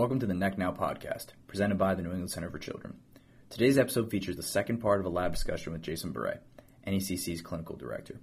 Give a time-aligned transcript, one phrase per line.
[0.00, 2.94] Welcome to the Neck Now podcast, presented by the New England Center for Children.
[3.50, 6.38] Today's episode features the second part of a lab discussion with Jason Bourret,
[6.86, 8.18] NECC's clinical director.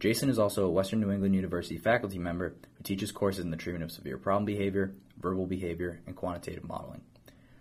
[0.00, 3.58] Jason is also a Western New England University faculty member who teaches courses in the
[3.58, 7.02] treatment of severe problem behavior, verbal behavior, and quantitative modeling.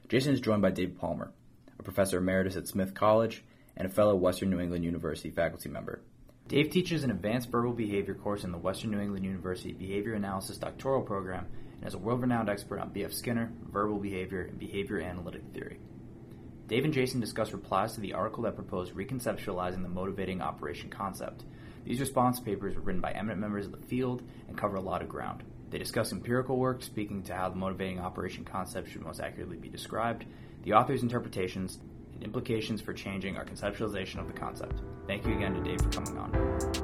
[0.08, 1.34] Jason is joined by Dave Palmer,
[1.78, 3.44] a professor emeritus at Smith College
[3.76, 6.00] and a fellow Western New England University faculty member.
[6.48, 10.58] Dave teaches an advanced verbal behavior course in the Western New England University Behavior Analysis
[10.58, 11.48] doctoral program
[11.82, 13.12] and is a world renowned expert on B.F.
[13.12, 15.80] Skinner, verbal behavior, and behavior analytic theory.
[16.68, 21.44] Dave and Jason discuss replies to the article that proposed reconceptualizing the motivating operation concept.
[21.84, 25.02] These response papers were written by eminent members of the field and cover a lot
[25.02, 25.44] of ground.
[25.70, 29.70] They discuss empirical work speaking to how the motivating operation concept should most accurately be
[29.70, 30.26] described,
[30.64, 31.80] the author's interpretations,
[32.14, 34.82] and implications for changing our conceptualization of the concept.
[35.08, 36.81] Thank you again to Dave for coming on.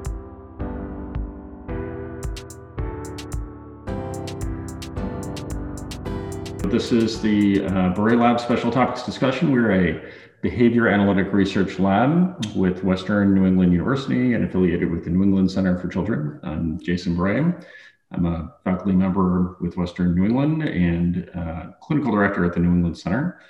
[6.70, 9.50] This is the uh, Bourret Lab Special Topics discussion.
[9.52, 10.02] We're a
[10.42, 15.50] behavior analytic research lab with Western New England University and affiliated with the New England
[15.50, 16.38] Center for Children.
[16.42, 17.64] I'm Jason Bourret.
[18.12, 22.70] I'm a faculty member with Western New England and uh, clinical director at the New
[22.70, 23.40] England Center.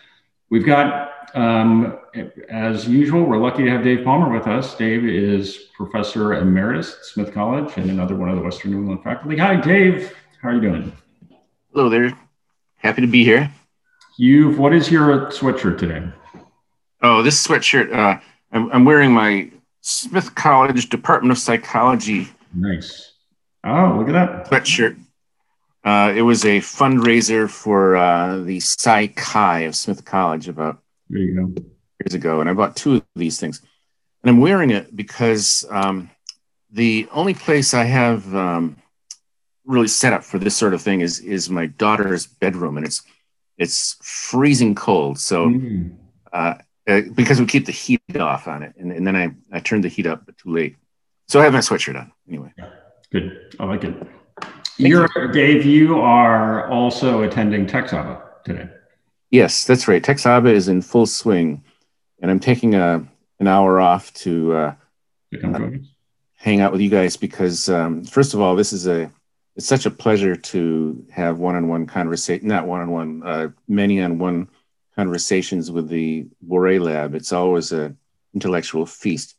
[0.51, 1.99] We've got, um,
[2.49, 4.77] as usual, we're lucky to have Dave Palmer with us.
[4.77, 9.03] Dave is professor emeritus at Smith College and another one of the Western New England
[9.03, 9.37] faculty.
[9.39, 10.17] Hi, Dave.
[10.41, 10.93] How are you doing?
[11.73, 12.17] Hello there.
[12.79, 13.51] Happy to be here.
[14.17, 16.03] You've what is your sweatshirt today?
[17.03, 17.93] Oh, this sweatshirt.
[17.93, 18.21] Uh,
[18.53, 22.29] I'm, I'm wearing my Smith College Department of Psychology.
[22.55, 23.13] Nice.
[23.65, 24.99] Oh, look at that sweatshirt.
[25.85, 31.21] Uh, it was a fundraiser for uh, the Psi Chi of Smith College about there
[31.21, 31.63] you go.
[32.05, 33.63] years ago, and I bought two of these things,
[34.23, 36.11] and I'm wearing it because um,
[36.71, 38.77] the only place I have um,
[39.69, 43.03] really set up for this sort of thing is is my daughter's bedroom, and it's
[43.57, 45.19] it's freezing cold.
[45.19, 45.95] So mm.
[46.33, 46.55] uh,
[46.89, 49.85] uh, because we keep the heat off on it, and, and then I I turned
[49.85, 50.77] the heat up, but too late.
[51.29, 52.53] So I have my sweatshirt on anyway.
[53.13, 53.95] Good, I like it.
[54.79, 55.33] You're you.
[55.33, 55.67] Dave.
[55.67, 58.69] You are also attending TxABA today.
[59.31, 60.03] Yes, that's right.
[60.03, 61.63] TxABA is in full swing,
[62.21, 63.07] and I'm taking a
[63.41, 64.75] an hour off to uh,
[65.45, 65.71] uh,
[66.37, 69.11] hang out with you guys because um, first of all, this is a
[69.59, 74.49] it's such a pleasure to have one-on-one conversation, not one-on-one, uh, many-on-one
[74.95, 77.17] conversations with the Bourret Lab.
[77.17, 77.99] It's always an
[78.33, 79.35] intellectual feast.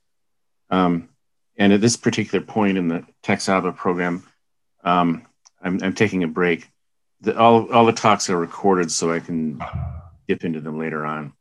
[0.69, 1.07] Um,
[1.55, 4.27] and at this particular point in the TxABA program,
[4.83, 5.25] um,
[5.61, 6.67] I'm, I'm, taking a break.
[7.21, 9.61] The, all, all the talks are recorded so I can
[10.27, 11.31] dip into them later on.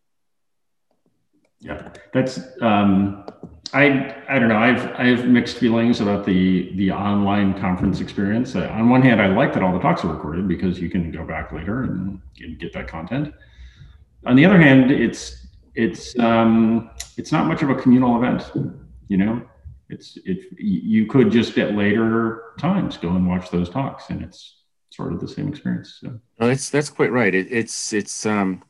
[1.59, 3.27] Yeah, that's um,
[3.75, 4.57] I I don't know.
[4.57, 8.55] I've I have mixed feelings about the the online conference experience.
[8.55, 11.11] Uh, on one hand, I like that all the talks are recorded because you can
[11.11, 12.21] go back later and,
[12.59, 13.35] get that content.
[14.27, 18.51] On the other hand, it's it's um, it's not much of a communal event.
[19.09, 19.43] You know,
[19.89, 24.63] it's it you could just at later times go and watch those talks, and it's
[24.91, 25.99] sort of the same experience.
[26.01, 26.19] So.
[26.39, 27.35] That's that's quite right.
[27.35, 28.63] It, it's it's um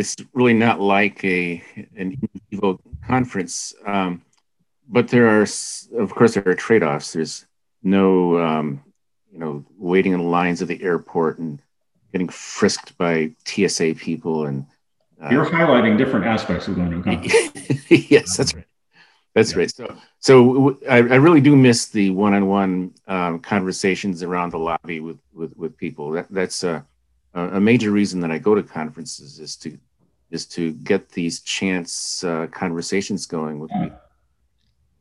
[0.00, 1.62] it's really not like a
[1.96, 2.16] an
[2.52, 3.74] Evo conference.
[3.86, 4.22] Um,
[4.88, 5.46] but there are,
[5.98, 7.12] of course, there are trade-offs.
[7.12, 7.46] There's
[7.82, 8.82] no, um,
[9.32, 11.60] you know, waiting in lines at the airport and
[12.10, 14.46] getting frisked by TSA people.
[14.46, 14.66] And
[15.22, 18.10] uh, you're highlighting different aspects of going to a conference.
[18.10, 18.64] yes, that's right.
[19.34, 19.58] That's yeah.
[19.58, 19.70] right.
[19.70, 25.20] So, so I, I, really do miss the one-on-one um, conversations around the lobby with
[25.32, 26.10] with, with people.
[26.10, 26.84] That, that's a,
[27.34, 29.78] a major reason that I go to conferences is to
[30.30, 33.90] is to get these chance uh, conversations going with me.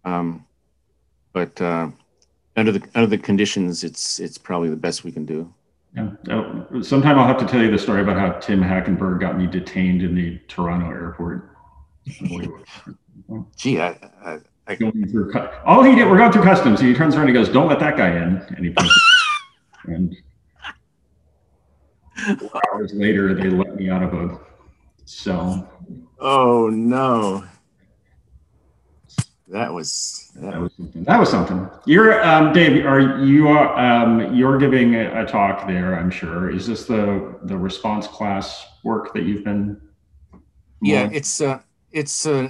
[0.05, 0.45] Um,
[1.33, 1.89] but uh,
[2.55, 5.53] under the under the conditions, it's it's probably the best we can do.
[5.95, 6.11] Yeah.
[6.29, 9.47] Uh, sometime I'll have to tell you the story about how Tim Hackenberg got me
[9.47, 11.49] detained in the Toronto airport.
[13.55, 13.89] Gee, I,
[14.23, 15.33] I, I going through
[15.65, 16.09] all he did.
[16.09, 16.79] We're going through customs.
[16.79, 18.75] He turns around and he goes, "Don't let that guy in." And he
[19.85, 20.15] and
[22.71, 24.39] hours later, they let me out of a
[25.09, 25.67] so.
[26.19, 27.43] Oh no.
[29.47, 31.03] That was that was something.
[31.03, 31.67] That was something.
[31.85, 32.85] You're um, Dave.
[32.85, 35.95] Are you are um, you're giving a, a, talk there?
[35.95, 36.51] I'm sure.
[36.51, 39.81] Is this the the response class work that you've been?
[40.83, 41.61] Yeah, it's uh,
[41.91, 42.49] it's uh,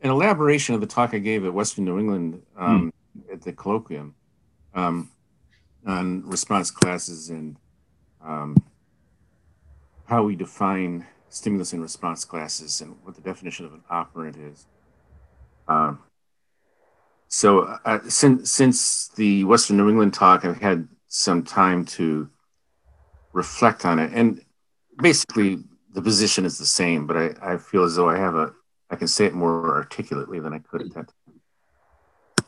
[0.00, 3.32] an elaboration of the talk I gave at Western New England um, hmm.
[3.32, 4.14] at the colloquium
[4.74, 5.10] um,
[5.86, 7.56] on response classes and
[8.24, 8.56] um,
[10.06, 14.66] how we define stimulus and response classes and what the definition of an operant is.
[15.66, 16.00] Um,
[17.28, 22.28] so uh, since, since the Western New England talk, I've had some time to
[23.32, 24.10] reflect on it.
[24.14, 24.42] And
[24.96, 25.58] basically
[25.92, 28.52] the position is the same, but I, I feel as though I have a
[28.90, 32.44] I can say it more articulately than I could at that time.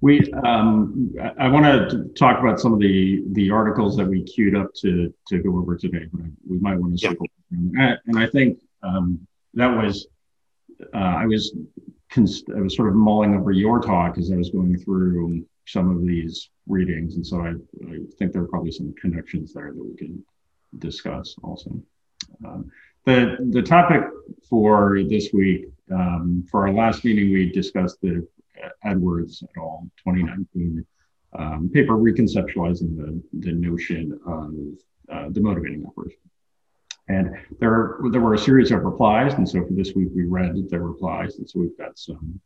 [0.00, 4.22] We, um, I, I want to talk about some of the the articles that we
[4.24, 7.26] queued up to to go over today, but we might want to circle.
[7.72, 7.96] Yeah.
[8.06, 10.06] And I think um, that was
[10.94, 11.56] uh, I was
[12.16, 16.06] I was sort of mulling over your talk as I was going through some of
[16.06, 17.54] these readings, and so I,
[17.90, 20.24] I think there are probably some connections there that we can
[20.78, 21.80] discuss also.
[22.44, 22.70] Um,
[23.04, 24.02] the the topic
[24.48, 28.26] for this week, um, for our last meeting, we discussed the
[28.84, 29.88] Edwards et al.
[29.98, 30.86] 2019
[31.36, 34.54] um, paper reconceptualizing the, the notion of
[35.14, 36.20] uh, the motivating operation.
[37.08, 39.34] And there, there were a series of replies.
[39.34, 41.36] And so for this week, we read their replies.
[41.36, 42.40] And so we've got some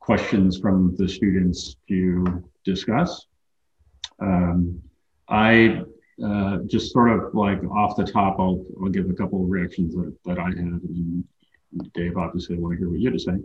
[0.00, 3.26] questions from the students to discuss.
[4.20, 4.82] Um,
[5.28, 5.82] I
[6.24, 9.94] uh, just sort of like off the top, I'll, I'll give a couple of reactions
[9.94, 10.56] that, that I had.
[10.56, 11.24] And
[11.94, 13.38] Dave, obviously, I want to hear what you had to say.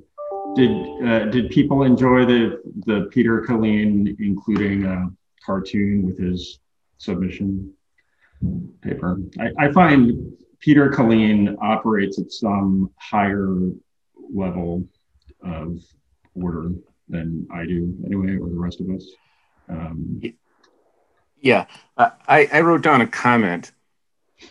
[0.55, 0.71] Did
[1.07, 5.09] uh, did people enjoy the the Peter Killeen including a
[5.45, 6.59] cartoon with his
[6.97, 7.73] submission
[8.81, 9.19] paper?
[9.39, 13.55] I, I find Peter Killeen operates at some higher
[14.33, 14.83] level
[15.43, 15.79] of
[16.35, 16.71] order
[17.09, 19.05] than I do, anyway, or the rest of us.
[19.67, 20.21] Um,
[21.41, 21.65] yeah,
[21.97, 23.71] uh, I, I wrote down a comment.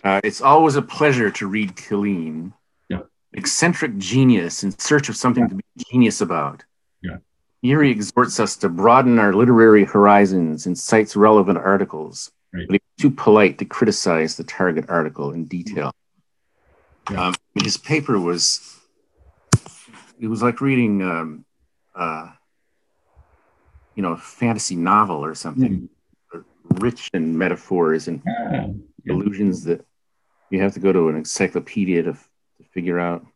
[0.05, 2.53] Uh, it's always a pleasure to read Killeen.
[2.89, 3.01] Yeah.
[3.33, 5.49] Eccentric genius in search of something yeah.
[5.49, 6.65] to be genius about.
[7.03, 7.19] Yeah.
[7.63, 12.33] Here he exhorts us to broaden our literary horizons and cites relevant articles.
[12.53, 12.67] Right.
[12.67, 15.93] But he's too polite to criticize the target article in detail.
[17.11, 17.29] Yeah.
[17.29, 18.79] Um, his paper was,
[20.21, 21.45] it was like reading, um,
[21.95, 22.31] uh,
[23.95, 25.73] you know, a fantasy novel or something.
[25.73, 25.89] Mm
[26.79, 28.67] rich in metaphors and yeah.
[29.07, 29.85] illusions that
[30.51, 33.27] you have to go to an encyclopedia to, to figure out.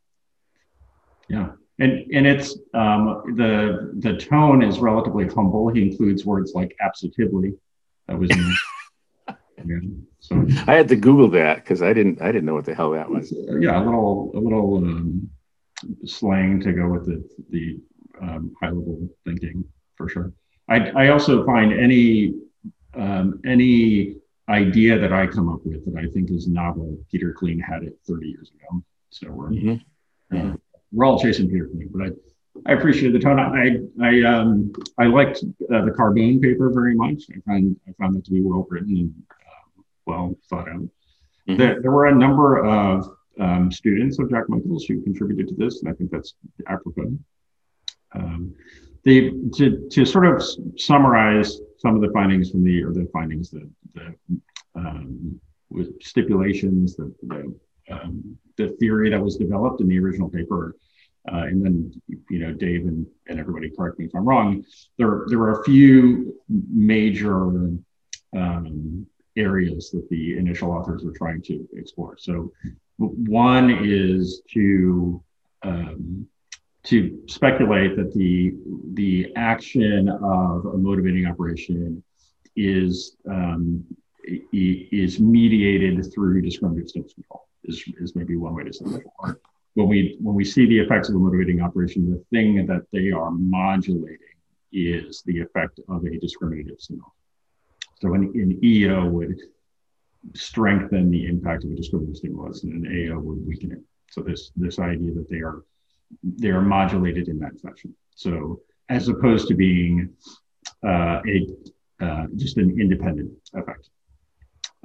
[1.28, 1.52] Yeah.
[1.80, 5.68] And, and it's um, the the tone is relatively humble.
[5.70, 7.54] He includes words like absolutely
[8.06, 8.30] That was
[9.64, 9.78] yeah.
[10.20, 12.92] So I had to Google that because I didn't I didn't know what the hell
[12.92, 13.32] that was.
[13.32, 15.30] Yeah, a little a little um,
[16.04, 17.80] slang to go with the the
[18.20, 19.64] um, high level thinking
[19.96, 20.32] for sure.
[20.68, 22.34] I I also find any
[22.94, 24.16] um, any
[24.48, 27.98] idea that I come up with that I think is novel, Peter Killeen had it
[28.06, 28.82] 30 years ago.
[29.10, 30.36] So we're mm-hmm.
[30.36, 30.56] uh,
[30.92, 33.38] we're all chasing Peter Killeen, but I, I appreciate the tone.
[33.38, 35.38] I I um I liked
[35.72, 37.24] uh, the Carbone paper very much.
[37.30, 39.14] I found I found that to be well written and
[40.06, 40.88] well thought out.
[41.48, 41.56] Mm-hmm.
[41.56, 43.08] There, there were a number of
[43.40, 46.34] um, students of Jack Michaels who contributed to this, and I think that's
[46.66, 47.18] apropos.
[48.14, 48.54] Um,
[49.04, 50.42] they to to sort of
[50.76, 54.14] summarize some of the findings from the or the findings that the
[54.74, 55.40] um,
[55.70, 57.54] with stipulations the the,
[57.90, 60.76] um, the theory that was developed in the original paper
[61.30, 61.92] uh, and then
[62.30, 64.64] you know Dave and, and everybody correct me if I'm wrong
[64.96, 67.72] there there are a few major
[68.34, 72.52] um, areas that the initial authors were trying to explore so
[72.98, 75.22] one is to
[75.62, 76.26] um,
[76.84, 78.54] to speculate that the
[78.92, 82.02] the action of a motivating operation
[82.56, 83.84] is um,
[84.52, 89.36] is mediated through discriminative stimulus control is, is maybe one way to say it.
[89.74, 93.10] when we when we see the effects of a motivating operation, the thing that they
[93.10, 94.18] are modulating
[94.72, 97.10] is the effect of a discriminative stimulus.
[98.00, 99.40] So an, an EO would
[100.34, 103.80] strengthen the impact of a discriminative stimulus, and an AO would weaken it.
[104.10, 105.64] So this this idea that they are
[106.22, 107.94] they are modulated in that fashion.
[108.14, 110.10] So as opposed to being
[110.84, 111.46] uh, a
[112.00, 113.88] uh, just an independent effect.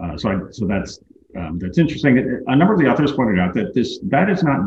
[0.02, 1.00] Uh, so I, so that's
[1.38, 2.44] um, that's interesting.
[2.48, 4.62] A number of the authors pointed out that this that is not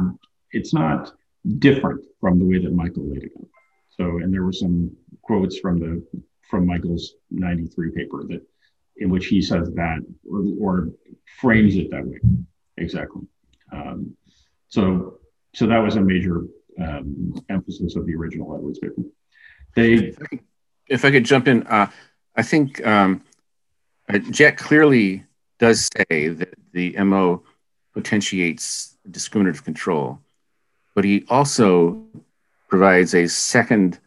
[0.53, 1.13] it's not
[1.59, 3.49] different from the way that Michael laid it out.
[3.91, 8.43] So and there were some quotes from the from Michael's 93 paper that
[8.99, 9.99] in which he says that
[10.31, 10.89] or, or
[11.41, 12.19] frames it that way
[12.77, 13.23] exactly.
[13.73, 14.17] Um,
[14.69, 15.19] so
[15.55, 16.45] so that was a major
[16.81, 19.03] um, emphasis of the original Edwards paper.
[19.75, 20.41] They, if I could,
[20.89, 21.91] if I could jump in, uh,
[22.37, 23.23] I think um,
[24.09, 25.25] uh, Jack clearly
[25.59, 27.43] does say that the MO
[27.93, 30.19] potentiates discriminative control,
[30.95, 32.03] but he also
[32.69, 33.99] provides a second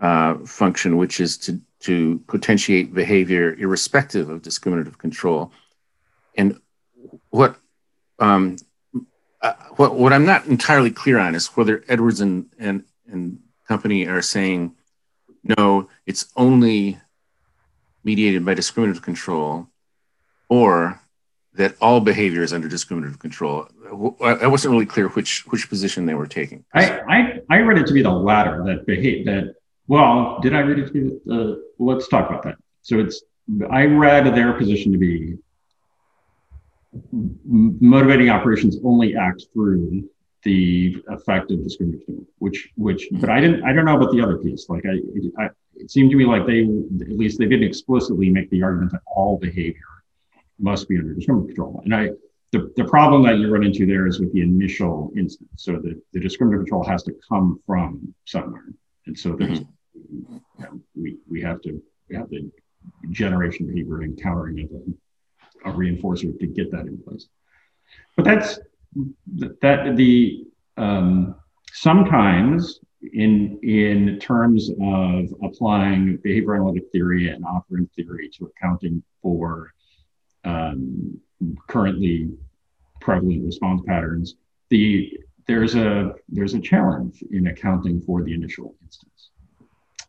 [0.00, 5.52] uh, function, which is to, to potentiate behavior irrespective of discriminative control.
[6.36, 6.60] And
[7.30, 7.56] what
[8.18, 8.56] um,
[9.42, 14.06] uh, what, what I'm not entirely clear on is whether Edwards and, and, and company
[14.06, 14.74] are saying,
[15.44, 16.98] no, it's only
[18.02, 19.68] mediated by discriminative control,
[20.48, 21.00] or
[21.54, 23.68] that all behavior is under discriminative control.
[24.22, 26.64] I wasn't really clear which which position they were taking.
[26.72, 29.55] I I, I read it to be the latter that behave that.
[29.88, 31.30] Well, did I read it to be?
[31.30, 32.56] Uh, let's talk about that.
[32.82, 33.22] So it's
[33.70, 35.36] I read their position to be
[37.44, 40.08] motivating operations only act through
[40.42, 44.38] the effect of discrimination, which which but I didn't I don't know about the other
[44.38, 44.68] piece.
[44.68, 48.50] Like I, I it seemed to me like they at least they didn't explicitly make
[48.50, 49.80] the argument that all behavior
[50.58, 51.82] must be under discriminatory control.
[51.84, 52.10] And I
[52.52, 55.50] the, the problem that you run into there is with the initial instance.
[55.56, 58.64] So the, the discriminatory control has to come from somewhere.
[59.06, 59.70] And so there's mm-hmm.
[60.10, 62.50] You know, we we have to we have the
[63.10, 64.70] generation behavior and countering it
[65.64, 67.28] a reinforcer to get that in place.
[68.16, 68.58] But that's
[69.36, 70.44] that the
[70.76, 71.36] um,
[71.72, 72.80] sometimes
[73.12, 79.72] in in terms of applying behavior analytic theory and operant theory to accounting for
[80.44, 81.20] um,
[81.68, 82.30] currently
[83.00, 84.36] prevalent response patterns,
[84.70, 89.30] the there's a there's a challenge in accounting for the initial instance.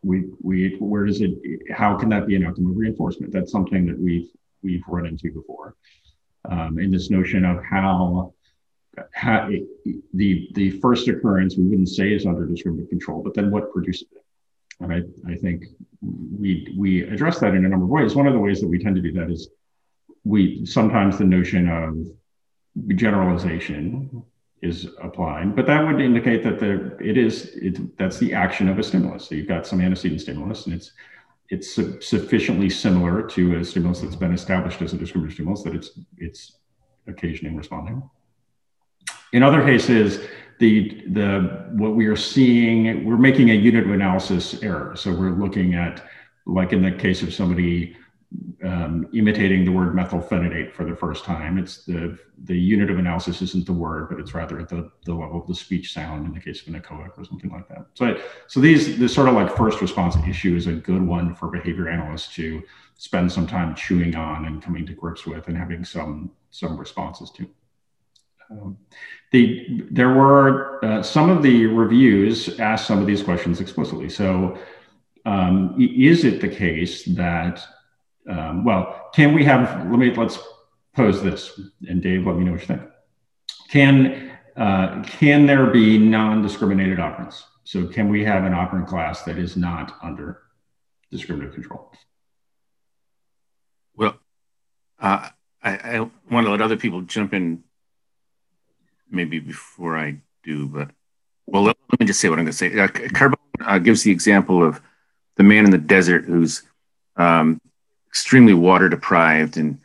[0.02, 1.32] We we where does it
[1.72, 3.32] how can that be an outcome of reinforcement?
[3.32, 4.28] That's something that we've
[4.62, 5.74] we've run into before.
[6.48, 8.32] Um, in this notion of how,
[9.12, 9.50] how
[10.14, 14.08] the the first occurrence we wouldn't say is under discriminative control, but then what produces
[14.12, 14.24] it?
[14.80, 15.64] And I, I think
[16.02, 18.14] we we address that in a number of ways.
[18.14, 19.50] One of the ways that we tend to do that is
[20.24, 24.22] we sometimes the notion of generalization
[24.62, 28.78] is applied, but that would indicate that the it is it, that's the action of
[28.78, 29.28] a stimulus.
[29.28, 30.92] So you've got some antecedent stimulus, and it's
[31.50, 35.74] it's su- sufficiently similar to a stimulus that's been established as a discriminative stimulus that
[35.74, 36.58] it's it's
[37.06, 38.02] occasioning responding.
[39.32, 40.26] In other cases,
[40.58, 44.94] the the what we are seeing, we're making a unit of analysis error.
[44.96, 46.04] So we're looking at,
[46.46, 47.96] like in the case of somebody
[48.62, 51.58] um, imitating the word methylphenidate for the first time.
[51.58, 55.14] It's the the unit of analysis isn't the word, but it's rather at the, the
[55.14, 57.86] level of the speech sound in the case of an echoic or something like that.
[57.94, 61.48] So so these this sort of like first response issue is a good one for
[61.48, 62.62] behavior analysts to
[62.96, 67.30] spend some time chewing on and coming to grips with and having some some responses
[67.30, 67.48] to.
[68.50, 68.78] Um,
[69.32, 74.08] the there were uh, some of the reviews asked some of these questions explicitly.
[74.08, 74.58] So
[75.24, 77.62] um, is it the case that
[78.28, 80.38] um, well, can we have, let me, let's
[80.94, 82.82] pose this and Dave, let me know what you think.
[83.70, 87.42] Can, uh, can there be non-discriminated operants?
[87.64, 90.42] So can we have an operant class that is not under
[91.10, 91.92] discriminative control?
[93.94, 94.18] Well,
[95.00, 95.28] uh,
[95.62, 97.62] I, I want to let other people jump in
[99.10, 100.90] maybe before I do, but
[101.46, 102.78] well, let, let me just say what I'm going to say.
[102.78, 104.80] Uh, Carbone uh, gives the example of
[105.36, 106.62] the man in the desert who's
[107.16, 107.60] um,
[108.08, 109.78] extremely water deprived and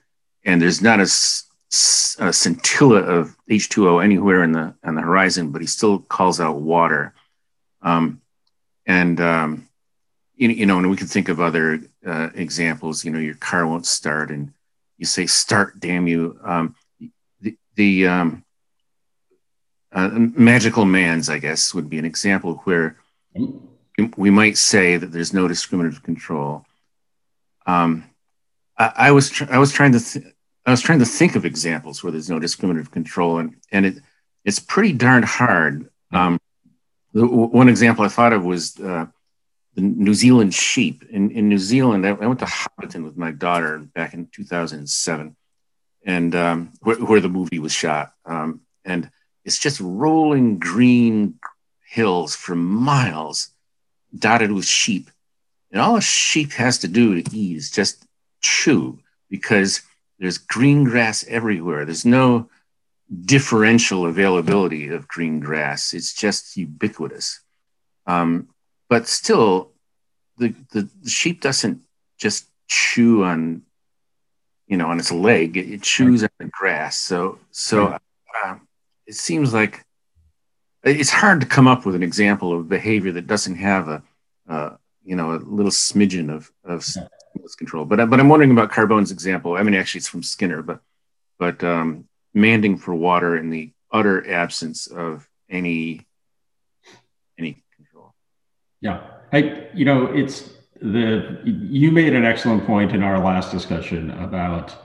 [0.45, 5.61] and there's not a, a, scintilla of H2O anywhere in the on the horizon, but
[5.61, 7.13] he still calls out water.
[7.81, 8.21] Um,
[8.85, 9.69] and um,
[10.35, 13.05] you, you, know, and we can think of other uh, examples.
[13.05, 14.53] You know, your car won't start, and
[14.97, 16.75] you say "start, damn you." Um,
[17.39, 18.43] the, the um,
[19.91, 22.97] uh, magical mands, I guess, would be an example where
[24.17, 26.65] we might say that there's no discriminative control.
[27.65, 28.09] Um,
[28.77, 30.25] I, I was tr- I was trying to th-
[30.65, 33.97] I was trying to think of examples where there's no discriminative control, and and it
[34.43, 35.89] it's pretty darn hard.
[36.11, 36.39] Um,
[37.13, 39.05] the, one example I thought of was uh,
[39.75, 41.03] the New Zealand sheep.
[41.09, 45.35] In in New Zealand, I, I, went to Hobbiton with my daughter back in 2007,
[46.05, 48.13] and um, where, where, the movie was shot.
[48.25, 49.09] Um, and
[49.45, 51.39] it's just rolling green
[51.85, 53.49] hills for miles,
[54.17, 55.09] dotted with sheep.
[55.71, 58.05] And all a sheep has to do to eat is just
[58.43, 59.81] chew because
[60.19, 61.85] there's green grass everywhere.
[61.85, 62.49] There's no
[63.25, 65.93] differential availability of green grass.
[65.93, 67.41] It's just ubiquitous.
[68.05, 68.49] Um,
[68.89, 69.71] but still,
[70.37, 71.81] the, the, the, sheep doesn't
[72.17, 73.63] just chew on,
[74.67, 75.57] you know, on its leg.
[75.57, 76.97] It, it chews on the grass.
[76.97, 77.97] So, so
[78.43, 78.55] uh,
[79.05, 79.83] it seems like
[80.83, 84.03] it's hard to come up with an example of behavior that doesn't have a,
[84.49, 86.85] uh, you know, a little smidgen of, of
[87.57, 87.85] control.
[87.85, 89.55] But but I'm wondering about Carbone's example.
[89.55, 90.79] I mean, actually, it's from Skinner, but
[91.39, 96.05] but um, manding for water in the utter absence of any
[97.37, 98.13] any control.
[98.81, 104.11] Yeah, I you know it's the you made an excellent point in our last discussion
[104.11, 104.75] about.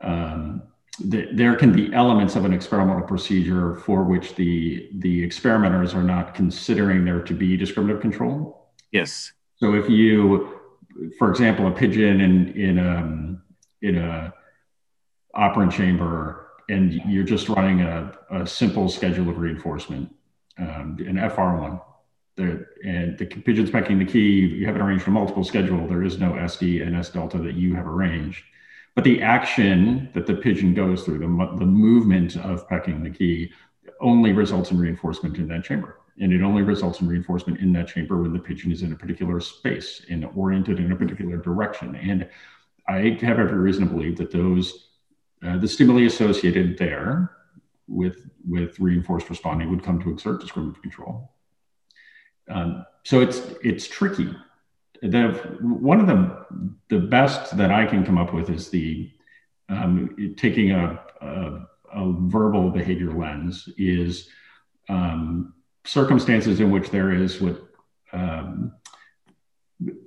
[0.00, 0.62] Um,
[1.02, 6.02] the, there can be elements of an experimental procedure for which the the experimenters are
[6.02, 8.68] not considering there to be discriminative control.
[8.92, 9.32] Yes.
[9.56, 10.59] So if you
[11.18, 13.42] for example, a pigeon in in um,
[13.82, 14.32] in a
[15.34, 20.14] operant chamber and you're just running a, a simple schedule of reinforcement,
[20.58, 21.82] um, an FR1.
[22.36, 25.86] The, and the pigeon's pecking the key, you have it arranged for multiple schedule.
[25.86, 28.44] There is no SD and S delta that you have arranged.
[28.94, 33.52] But the action that the pigeon goes through, the, the movement of pecking the key,
[34.00, 35.99] only results in reinforcement in that chamber.
[36.18, 38.96] And it only results in reinforcement in that chamber when the pigeon is in a
[38.96, 41.94] particular space and oriented in a particular direction.
[41.96, 42.28] And
[42.88, 44.88] I have every reason to believe that those
[45.42, 47.30] uh, the stimuli associated there
[47.88, 51.32] with with reinforced responding would come to exert discriminative control.
[52.48, 54.34] Um, so it's it's tricky.
[55.02, 55.28] The
[55.60, 59.10] one of the the best that I can come up with is the
[59.68, 64.28] um, taking a, a, a, verbal behavior lens is
[64.88, 67.62] um, circumstances in which there is what
[68.12, 68.72] um,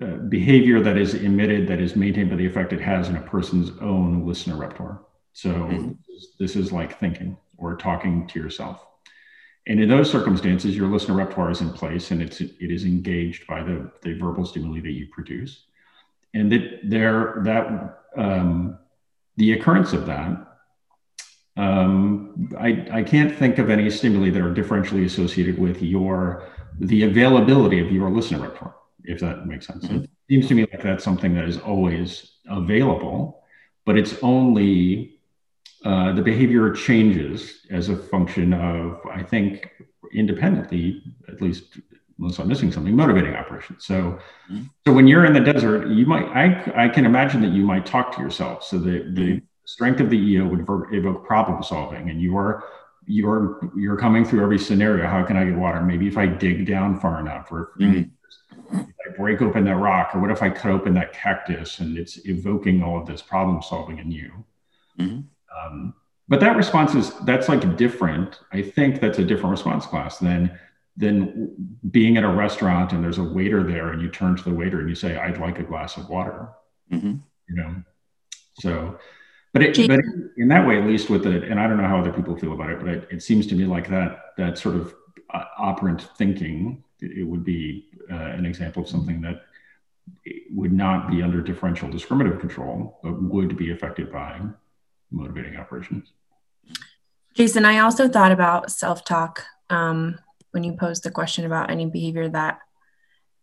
[0.02, 3.22] uh, behavior that is emitted that is maintained by the effect it has in a
[3.22, 5.02] person's own listener repertoire.
[5.34, 5.92] So mm-hmm.
[6.40, 8.86] this is like thinking or talking to yourself.
[9.66, 13.48] And in those circumstances, your listener repertoire is in place and it's it is engaged
[13.48, 15.66] by the, the verbal stimuli that you produce.
[16.34, 18.78] And that there that um,
[19.38, 20.53] the occurrence of that,
[21.58, 27.04] um, I, I can't think of any stimuli that are differentially associated with your the
[27.04, 29.86] availability of your listener repertoire, if that makes sense.
[29.86, 30.04] Mm-hmm.
[30.04, 33.44] It seems to me like that's something that is always available,
[33.86, 35.20] but it's only
[35.86, 39.70] uh, the behavior changes as a function of, I think,
[40.14, 41.80] independently, at least
[42.18, 43.86] unless I'm missing something, motivating operations.
[43.86, 44.20] So,
[44.52, 44.64] mm-hmm.
[44.86, 47.86] so when you're in the desert, you might, I, I can imagine that you might
[47.86, 48.64] talk to yourself.
[48.64, 49.46] So the, the mm-hmm.
[49.66, 52.64] Strength of the EO would evoke problem solving and you're,
[53.06, 55.08] you're, you're coming through every scenario.
[55.08, 55.82] How can I get water?
[55.82, 58.10] Maybe if I dig down far enough or mm-hmm.
[58.74, 62.26] I break open that rock, or what if I cut open that cactus and it's
[62.26, 64.32] evoking all of this problem solving in you.
[65.00, 65.20] Mm-hmm.
[65.58, 65.94] Um,
[66.28, 68.40] but that response is that's like different.
[68.52, 70.58] I think that's a different response class than
[70.96, 74.54] than being at a restaurant and there's a waiter there and you turn to the
[74.54, 76.50] waiter and you say, "I'd like a glass of water."
[76.92, 77.16] Mm-hmm.
[77.50, 77.76] You know,
[78.60, 79.00] so.
[79.54, 80.00] But it, but
[80.36, 82.54] in that way, at least with it, and I don't know how other people feel
[82.54, 84.96] about it, but it, it seems to me like that that sort of
[85.32, 89.44] uh, operant thinking, it, would be uh, an example of something that
[90.52, 94.42] would not be under differential discriminative control, but would be affected by
[95.12, 96.14] motivating operations.
[97.36, 100.18] Jason, I also thought about self talk um,
[100.52, 102.60] when you posed the question about any behavior that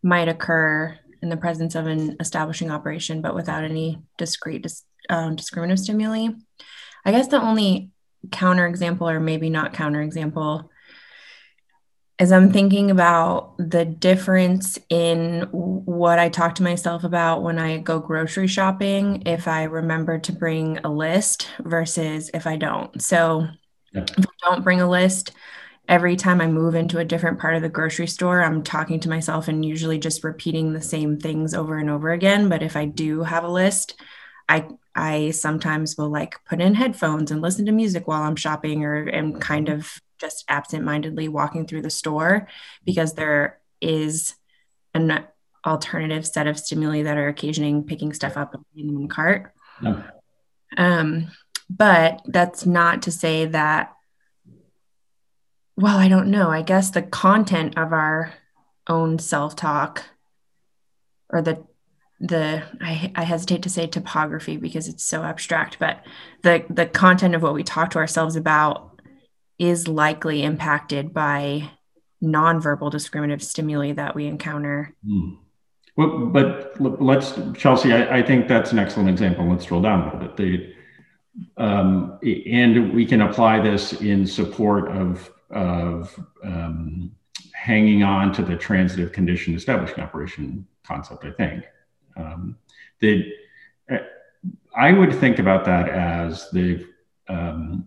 [0.03, 4.63] might occur in the presence of an establishing operation, but without any discrete
[5.09, 6.29] um, discriminative stimuli.
[7.05, 7.91] I guess the only
[8.29, 10.69] counterexample, or maybe not counterexample,
[12.19, 17.79] is I'm thinking about the difference in what I talk to myself about when I
[17.79, 23.01] go grocery shopping, if I remember to bring a list versus if I don't.
[23.01, 23.49] So,
[23.93, 24.05] yeah.
[24.19, 25.33] if I don't bring a list,
[25.89, 29.09] every time I move into a different part of the grocery store, I'm talking to
[29.09, 32.51] myself and usually just repeating the same things over and over again.
[32.51, 33.99] But if I do have a list,
[34.51, 38.85] I I sometimes will like put in headphones and listen to music while I'm shopping
[38.85, 39.79] or am kind mm-hmm.
[39.79, 42.49] of just absentmindedly walking through the store
[42.85, 44.35] because there is
[44.93, 45.25] an
[45.65, 49.15] alternative set of stimuli that are occasioning picking stuff up and putting them in the
[49.15, 49.55] cart.
[49.81, 50.03] No.
[50.77, 51.31] Um,
[51.71, 53.95] but that's not to say that,
[55.77, 56.51] well, I don't know.
[56.51, 58.35] I guess the content of our
[58.89, 60.05] own self talk
[61.29, 61.65] or the
[62.21, 66.05] the I, I hesitate to say topography because it's so abstract but
[66.43, 69.01] the the content of what we talk to ourselves about
[69.59, 71.71] is likely impacted by
[72.23, 74.95] nonverbal discriminative stimuli that we encounter.
[75.07, 75.37] Mm.
[75.97, 79.47] Well, but let's, Chelsea, I, I, think that's an excellent example.
[79.47, 80.37] Let's drill down a little bit.
[80.37, 80.75] The,
[81.63, 87.13] um, and we can apply this in support of, of um,
[87.53, 91.65] hanging on to the transitive condition establishing operation concept, I think.
[92.21, 92.57] Um,
[93.01, 93.33] the,
[94.77, 96.87] I would think about that as the
[97.29, 97.87] um,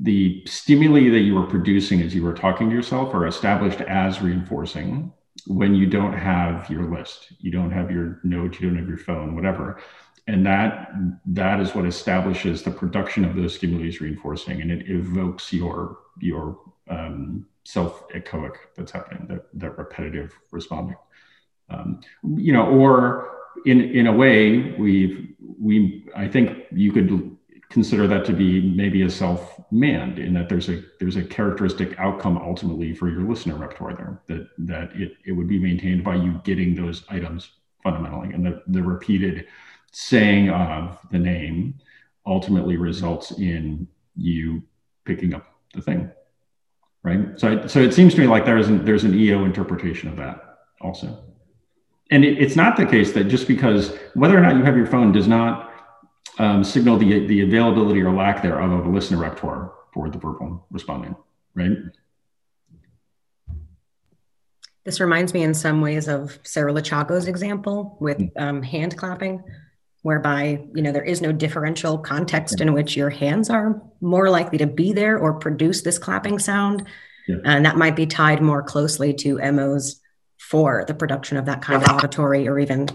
[0.00, 4.20] the stimuli that you were producing as you were talking to yourself are established as
[4.20, 5.12] reinforcing
[5.46, 7.32] when you don't have your list.
[7.38, 9.80] You don't have your note you don't have your phone whatever.
[10.26, 10.90] And that
[11.26, 15.98] that is what establishes the production of those stimuli as reinforcing and it evokes your
[16.18, 20.96] your um, self echoic that's happening that, that repetitive responding
[21.70, 22.00] um,
[22.36, 23.30] you know or
[23.66, 27.36] in in a way we we i think you could
[27.70, 32.36] consider that to be maybe a self-mand in that there's a there's a characteristic outcome
[32.38, 36.40] ultimately for your listener repertoire there that that it, it would be maintained by you
[36.44, 37.50] getting those items
[37.82, 39.46] fundamentally and the, the repeated
[39.92, 41.74] saying of the name
[42.26, 44.62] ultimately results in you
[45.04, 46.10] picking up the thing,
[47.02, 47.38] right?
[47.38, 50.58] So, so it seems to me like there's an, there's an EO interpretation of that
[50.80, 51.22] also.
[52.10, 54.86] And it, it's not the case that just because whether or not you have your
[54.86, 55.72] phone does not
[56.38, 60.66] um, signal the, the availability or lack thereof of a listener repertoire for the verbal
[60.70, 61.16] respondent,
[61.54, 61.76] right?
[64.84, 68.26] This reminds me in some ways of Sarah Lachaco's example with hmm.
[68.36, 69.42] um, hand clapping,
[70.02, 74.58] whereby you know there is no differential context in which your hands are more likely
[74.58, 76.86] to be there or produce this clapping sound,
[77.26, 77.36] yeah.
[77.44, 80.00] and that might be tied more closely to MOs
[80.50, 82.86] for the production of that kind of auditory or even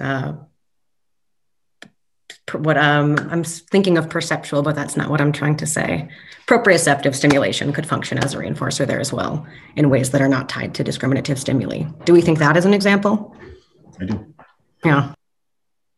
[0.00, 0.32] uh,
[2.52, 6.08] what um, I'm thinking of perceptual, but that's not what I'm trying to say.
[6.46, 10.48] Proprioceptive stimulation could function as a reinforcer there as well in ways that are not
[10.48, 11.82] tied to discriminative stimuli.
[12.04, 13.36] Do we think that is an example?
[14.00, 14.34] I do.
[14.84, 15.12] Yeah.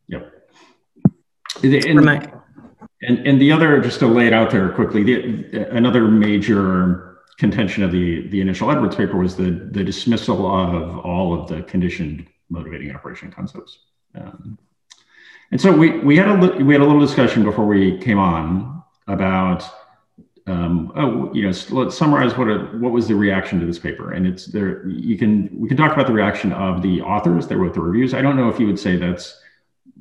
[0.07, 0.33] Yep.
[3.01, 7.08] And, and, and the other, just to lay it out there quickly, the, another major
[7.39, 11.63] contention of the, the initial Edwards paper was the, the dismissal of all of the
[11.63, 13.79] conditioned motivating operation concepts.
[14.13, 14.59] Um,
[15.51, 18.83] and so we, we had a we had a little discussion before we came on
[19.07, 19.63] about
[20.45, 24.13] um, oh, you know, let's summarize what a, what was the reaction to this paper.
[24.13, 24.87] And it's there.
[24.87, 28.13] You can we can talk about the reaction of the authors that wrote the reviews.
[28.13, 29.39] I don't know if you would say that's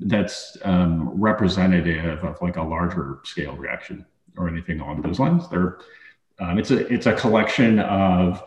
[0.01, 4.05] that's um, representative of like a larger scale reaction
[4.37, 5.49] or anything along those lines.
[5.49, 5.79] There,
[6.41, 8.45] um, it's a it's a collection of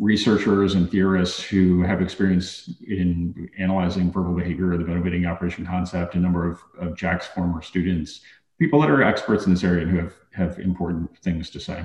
[0.00, 6.18] researchers and theorists who have experience in analyzing verbal behavior, the motivating operation concept, a
[6.18, 8.20] number of, of Jack's former students,
[8.58, 11.84] people that are experts in this area and who have, have important things to say.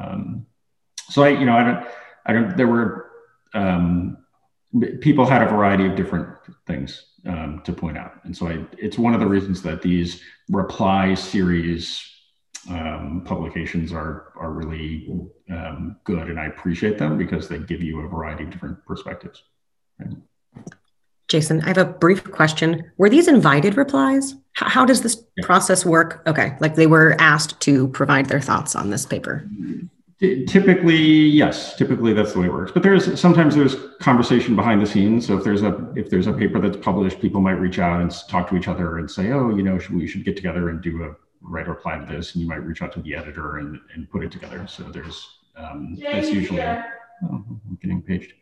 [0.00, 0.46] Um,
[1.08, 1.86] so I, you know, I don't,
[2.26, 3.10] I don't, there were,
[3.52, 4.16] um,
[5.00, 6.28] people had a variety of different
[6.66, 8.24] things um, to point out.
[8.24, 12.13] And so I, it's one of the reasons that these reply series
[12.70, 15.08] um, publications are are really
[15.50, 19.42] um, good, and I appreciate them because they give you a variety of different perspectives.
[19.98, 20.16] Right?
[21.28, 22.90] Jason, I have a brief question.
[22.98, 24.34] Were these invited replies?
[24.52, 25.46] How, how does this yeah.
[25.46, 26.22] process work?
[26.26, 29.48] Okay, like they were asked to provide their thoughts on this paper.
[30.46, 31.76] Typically, yes.
[31.76, 32.72] Typically, that's the way it works.
[32.72, 35.26] But there's sometimes there's conversation behind the scenes.
[35.26, 38.10] So if there's a if there's a paper that's published, people might reach out and
[38.28, 40.80] talk to each other and say, "Oh, you know, should, we should get together and
[40.80, 43.58] do a write a reply to this, and you might reach out to the editor
[43.58, 44.66] and, and put it together.
[44.66, 46.82] So there's um, that's usually oh,
[47.22, 48.32] I'm getting paged.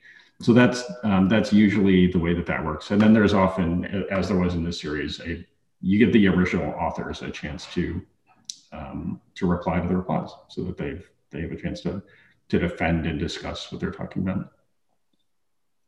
[0.40, 2.90] So that's um, that's usually the way that that works.
[2.90, 5.46] And then there's often, as there was in this series, a
[5.80, 8.02] you give the original authors a chance to
[8.72, 12.02] um, to reply to the replies, so that they've they have a chance to
[12.48, 14.50] to defend and discuss what they're talking about.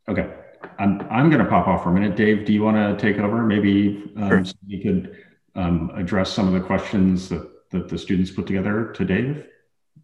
[0.07, 0.33] Okay,
[0.79, 2.15] I'm I'm going to pop off for a minute.
[2.15, 3.43] Dave, do you want to take over?
[3.43, 4.45] Maybe um, sure.
[4.45, 5.24] so you could
[5.55, 9.45] um, address some of the questions that, that the students put together to Dave,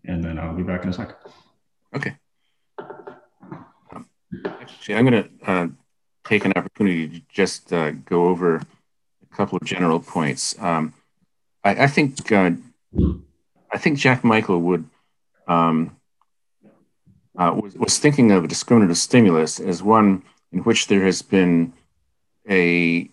[0.06, 1.16] and then I'll be back in a second.
[1.96, 2.16] Okay.
[4.46, 5.68] Actually, I'm going to uh,
[6.24, 10.56] take an opportunity to just uh, go over a couple of general points.
[10.60, 10.94] Um,
[11.64, 12.52] I, I, think uh,
[13.72, 14.86] I think Jack Michael would
[15.48, 15.98] um,
[17.38, 21.74] uh, was, was thinking of a discriminative stimulus as one in which there has been
[22.50, 23.10] a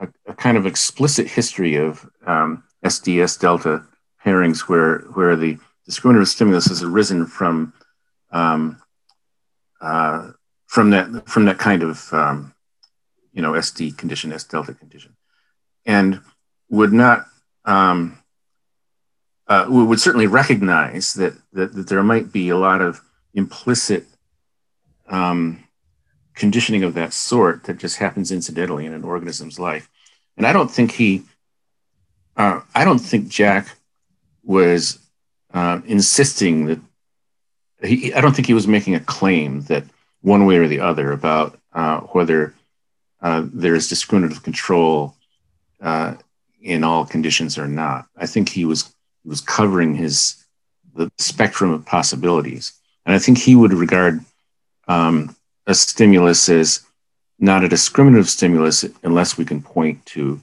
[0.00, 3.84] a, a kind of explicit history of um, SDS delta
[4.24, 7.72] pairings where, where the discriminative stimulus has arisen from
[8.30, 8.80] um,
[9.80, 10.30] uh,
[10.66, 12.54] from that from that kind of um,
[13.32, 15.16] you know SD condition, S delta condition,
[15.84, 16.20] and
[16.68, 17.26] would not
[17.64, 18.18] um,
[19.46, 23.00] uh, would certainly recognize that, that that there might be a lot of
[23.34, 24.06] implicit
[25.08, 25.65] um,
[26.36, 29.88] conditioning of that sort that just happens incidentally in an organism's life.
[30.36, 31.22] And I don't think he,
[32.36, 33.76] uh, I don't think Jack
[34.44, 34.98] was
[35.52, 36.80] uh, insisting that
[37.82, 39.84] he, I don't think he was making a claim that
[40.20, 42.54] one way or the other about uh, whether
[43.20, 45.14] uh, there's discriminative control
[45.80, 46.14] uh,
[46.60, 48.06] in all conditions or not.
[48.16, 50.36] I think he was he was covering his
[50.94, 52.72] the spectrum of possibilities,
[53.04, 54.24] and I think he would regard
[54.88, 55.35] um,
[55.66, 56.80] a stimulus is
[57.38, 60.40] not a discriminative stimulus unless we can point to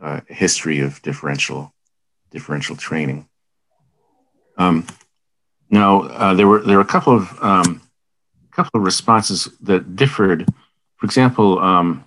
[0.00, 1.72] uh, a history of differential
[2.30, 3.28] differential training.
[4.56, 4.86] Um,
[5.68, 7.82] now uh, there were there were a couple of um,
[8.50, 10.46] couple of responses that differed.
[10.96, 12.04] For example, um,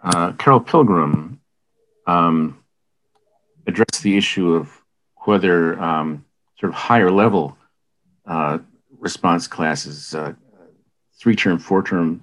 [0.00, 1.40] uh, Carol Pilgrim
[2.06, 2.62] um,
[3.66, 4.70] addressed the issue of
[5.24, 6.24] whether um,
[6.58, 7.56] sort of higher level
[8.26, 8.58] uh,
[8.98, 10.34] response classes uh,
[11.20, 12.22] three term, four term,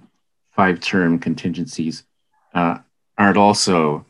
[0.50, 2.04] five term contingencies
[2.54, 2.78] uh,
[3.16, 4.04] aren't also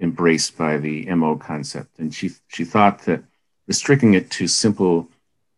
[0.00, 1.98] embraced by the MO concept.
[1.98, 3.22] And she, she thought that
[3.66, 5.08] restricting it to simple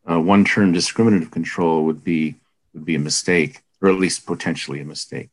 [0.09, 2.37] uh, one-term discriminative control would be,
[2.74, 5.31] would be a mistake, or at least potentially a mistake,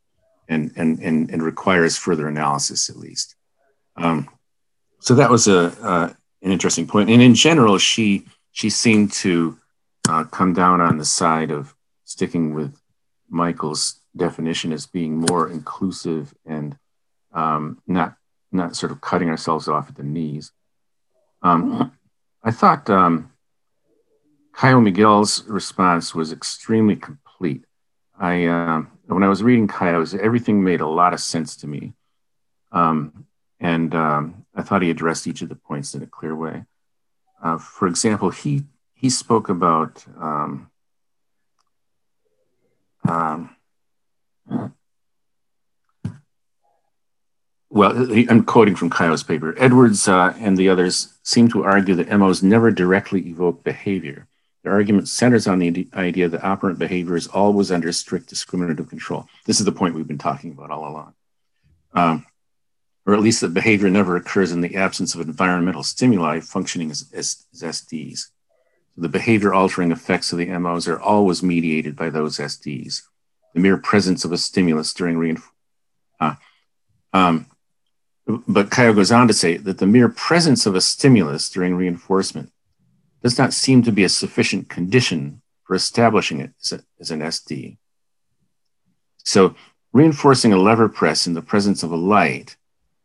[0.48, 3.36] and, and, and, and requires further analysis at least.
[3.98, 4.30] Um,
[5.00, 7.10] so that was a, uh, an interesting point.
[7.10, 9.58] And in general, she, she seemed to
[10.08, 12.81] uh, come down on the side of sticking with
[13.32, 16.78] Michael's definition as being more inclusive and
[17.34, 18.16] um, not
[18.52, 20.52] not sort of cutting ourselves off at the knees.
[21.42, 21.94] Um,
[22.44, 23.32] I thought um,
[24.54, 27.64] Caio Miguel's response was extremely complete.
[28.20, 31.94] I uh, when I was reading Caio's, everything made a lot of sense to me,
[32.72, 33.26] um,
[33.60, 36.66] and um, I thought he addressed each of the points in a clear way.
[37.42, 40.71] Uh, for example, he he spoke about um,
[43.08, 43.56] um,
[47.70, 49.56] well, I'm quoting from Caio's paper.
[49.58, 54.28] Edwards uh, and the others seem to argue that MOs never directly evoke behavior.
[54.64, 59.28] Their argument centers on the idea that operant behavior is always under strict discriminative control.
[59.46, 61.14] This is the point we've been talking about all along.
[61.94, 62.26] Um,
[63.06, 67.10] or at least that behavior never occurs in the absence of environmental stimuli functioning as,
[67.14, 68.28] as, as SDs.
[68.98, 73.04] The behavior altering effects of the MOs are always mediated by those SDs
[73.54, 75.58] the mere presence of a stimulus during reinforcement.
[76.20, 76.36] Uh,
[77.14, 77.46] um,
[78.26, 82.52] but Caio goes on to say that the mere presence of a stimulus during reinforcement
[83.22, 87.20] does not seem to be a sufficient condition for establishing it as, a, as an
[87.20, 87.78] SD.
[89.24, 89.56] So,
[89.94, 92.56] reinforcing a lever press in the presence of a light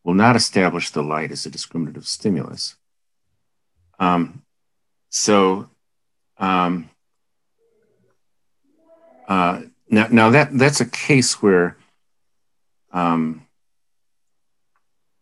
[0.05, 2.77] will not establish the light as a discriminative stimulus.
[3.99, 4.43] Um,
[5.11, 5.69] so,
[6.39, 6.91] um,
[9.29, 11.77] uh, now, now that that's a case where
[12.93, 13.47] um,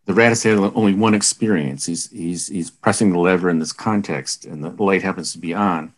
[0.05, 1.85] the rat has had only one experience.
[1.85, 5.53] He's he's he's pressing the lever in this context, and the light happens to be
[5.53, 5.93] on.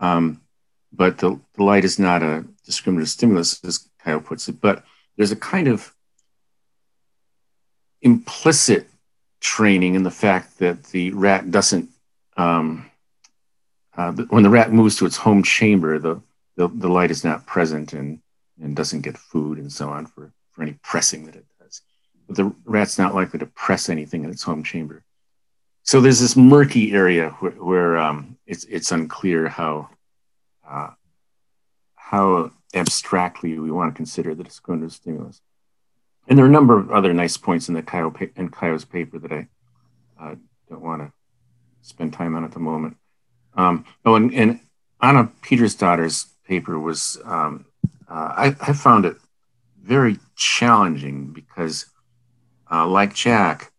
[0.00, 0.40] Um,
[0.92, 4.60] but the, the light is not a discriminative stimulus, as Caio puts it.
[4.60, 4.84] But
[5.16, 5.94] there's a kind of
[8.00, 8.88] implicit
[9.40, 11.90] training in the fact that the rat doesn't
[12.36, 12.90] um,
[13.96, 16.20] uh, when the rat moves to its home chamber, the
[16.56, 18.20] the, the light is not present and,
[18.60, 21.82] and doesn't get food and so on for, for any pressing that it does.
[22.26, 25.04] But the rat's not likely to press anything in its home chamber.
[25.82, 29.90] So there's this murky area where, where um, it's, it's unclear how,
[30.68, 30.90] uh,
[31.94, 35.40] how abstractly we want to consider the discriminative stimulus.
[36.26, 39.18] And there are a number of other nice points in the Caio, in Caio's paper
[39.20, 39.46] that I
[40.20, 40.34] uh,
[40.68, 41.12] don't want to
[41.82, 42.96] spend time on at the moment.
[43.56, 44.60] Um, oh, and, and
[45.00, 47.66] Anna Petursdottir's paper was um,
[48.08, 49.16] uh, I, I, found it
[49.82, 51.86] very challenging because,
[52.70, 53.72] uh, like Jack,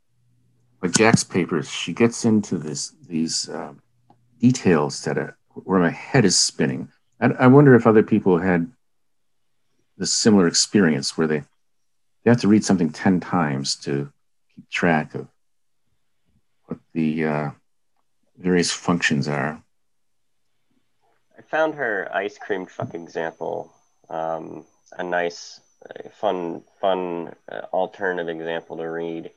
[0.82, 3.74] like Jack's papers, she gets into this these uh,
[4.40, 6.90] details that are, where my head is spinning.
[7.22, 8.70] I, I wonder if other people had
[9.98, 11.44] this similar experience where they
[12.24, 14.12] they have to read something ten times to
[14.54, 15.28] keep track of
[16.66, 17.52] what the uh,
[18.38, 19.64] various functions are
[21.50, 23.74] found her ice cream truck example
[24.10, 24.66] um,
[24.98, 29.32] a nice, uh, fun, fun uh, alternative example to read.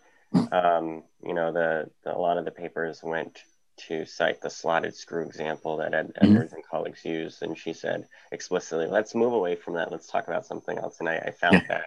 [0.52, 3.42] Um, you know, the, the, a lot of the papers went
[3.88, 6.32] to cite the slotted screw example that Ed, mm-hmm.
[6.32, 9.90] Edwards and colleagues used, and she said explicitly, "Let's move away from that.
[9.90, 11.82] Let's talk about something else." And I, I found yeah.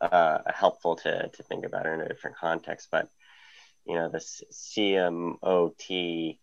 [0.00, 2.88] that uh, helpful to to think about it in a different context.
[2.90, 3.08] But
[3.86, 6.38] you know, the CMOT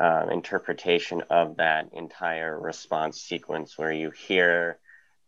[0.00, 4.78] um, interpretation of that entire response sequence where you hear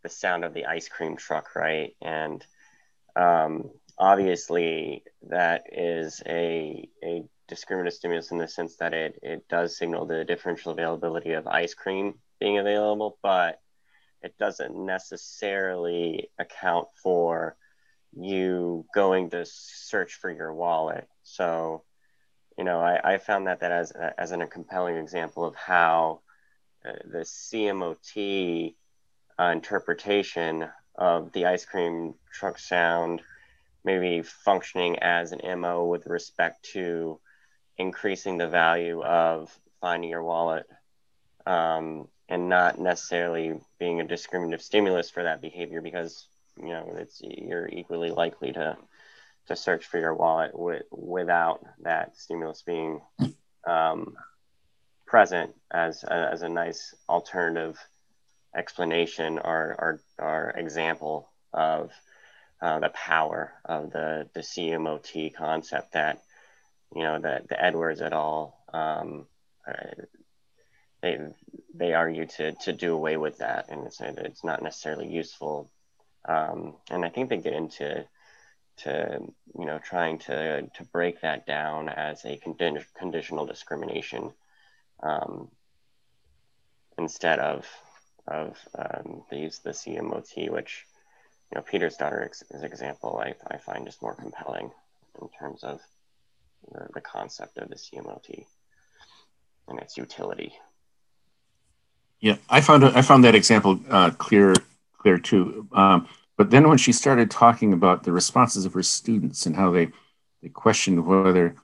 [0.03, 1.95] the sound of the ice cream truck, right?
[2.01, 2.45] And
[3.15, 9.77] um, obviously, that is a, a discriminative stimulus in the sense that it, it does
[9.77, 13.59] signal the differential availability of ice cream being available, but
[14.21, 17.55] it doesn't necessarily account for
[18.17, 21.07] you going to search for your wallet.
[21.23, 21.83] So,
[22.57, 26.21] you know, I, I found that that as as an, a compelling example of how
[26.87, 28.75] uh, the CMOT
[29.39, 33.21] uh, interpretation of the ice cream truck sound
[33.83, 37.19] maybe functioning as an MO with respect to
[37.77, 40.65] increasing the value of finding your wallet
[41.45, 47.21] um, and not necessarily being a discriminative stimulus for that behavior because you know it's
[47.21, 48.77] you're equally likely to
[49.47, 50.51] to search for your wallet
[50.91, 53.01] without that stimulus being
[53.67, 54.15] um,
[55.05, 57.77] present as a, as a nice alternative
[58.55, 61.91] explanation or, or, or example of
[62.61, 66.21] uh, the power of the the CMOT concept that
[66.95, 68.57] you know that the Edwards et al.
[68.73, 69.27] Um,
[69.67, 70.03] uh,
[71.01, 71.19] they
[71.73, 75.69] they argue to to do away with that and say that it's not necessarily useful.
[76.27, 78.05] Um, and I think they get into
[78.77, 79.19] to
[79.57, 84.31] you know trying to to break that down as a condi- conditional discrimination
[85.01, 85.49] um,
[86.97, 87.67] instead of
[88.27, 90.85] of um, they the CMOT, which
[91.51, 94.71] you know Petursdottir's ex- is example I, I find just more compelling
[95.21, 95.79] in terms of
[96.71, 98.45] the, the concept of the CMOT
[99.67, 100.53] and its utility.
[102.19, 104.55] Yeah, I found I found that example uh, clear
[104.97, 105.67] clear too.
[105.71, 106.07] Um,
[106.37, 109.89] but then when she started talking about the responses of her students and how they
[110.41, 111.55] they questioned whether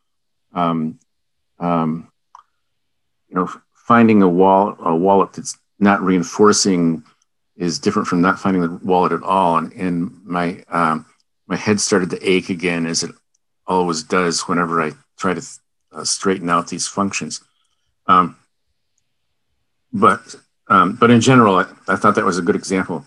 [0.54, 1.00] um,
[1.60, 2.12] um,
[3.30, 7.04] you know finding a wall a wallet that's not reinforcing
[7.58, 11.06] is different from not finding the wallet at all and, and my um,
[11.48, 13.12] my head started to ache again as it
[13.68, 15.46] always does whenever I try to
[15.92, 17.42] uh, straighten out these functions.
[18.08, 18.38] Um,
[19.94, 20.36] but
[20.68, 23.06] um, but in general, I, I, thought that was a good example.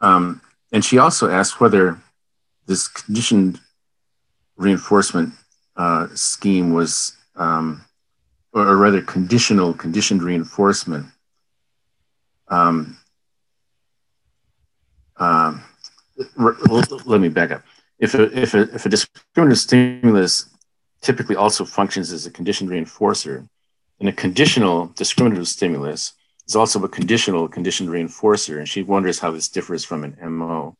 [0.00, 0.40] Um,
[0.72, 1.98] and she also asked whether
[2.66, 3.60] this conditioned
[4.56, 5.32] reinforcement
[5.76, 7.84] uh, scheme was, um,
[8.52, 11.06] or, or, rather, conditional conditioned reinforcement.
[12.48, 12.98] Um,
[15.16, 15.62] um,
[16.36, 17.62] let me back up.
[17.98, 20.48] If a, if a, if a discriminative stimulus
[21.00, 23.48] typically also functions as a conditioned reinforcer,
[24.00, 26.12] and a conditional discriminative stimulus
[26.48, 30.76] is also a conditional conditioned reinforcer, and she wonders how this differs from an MO.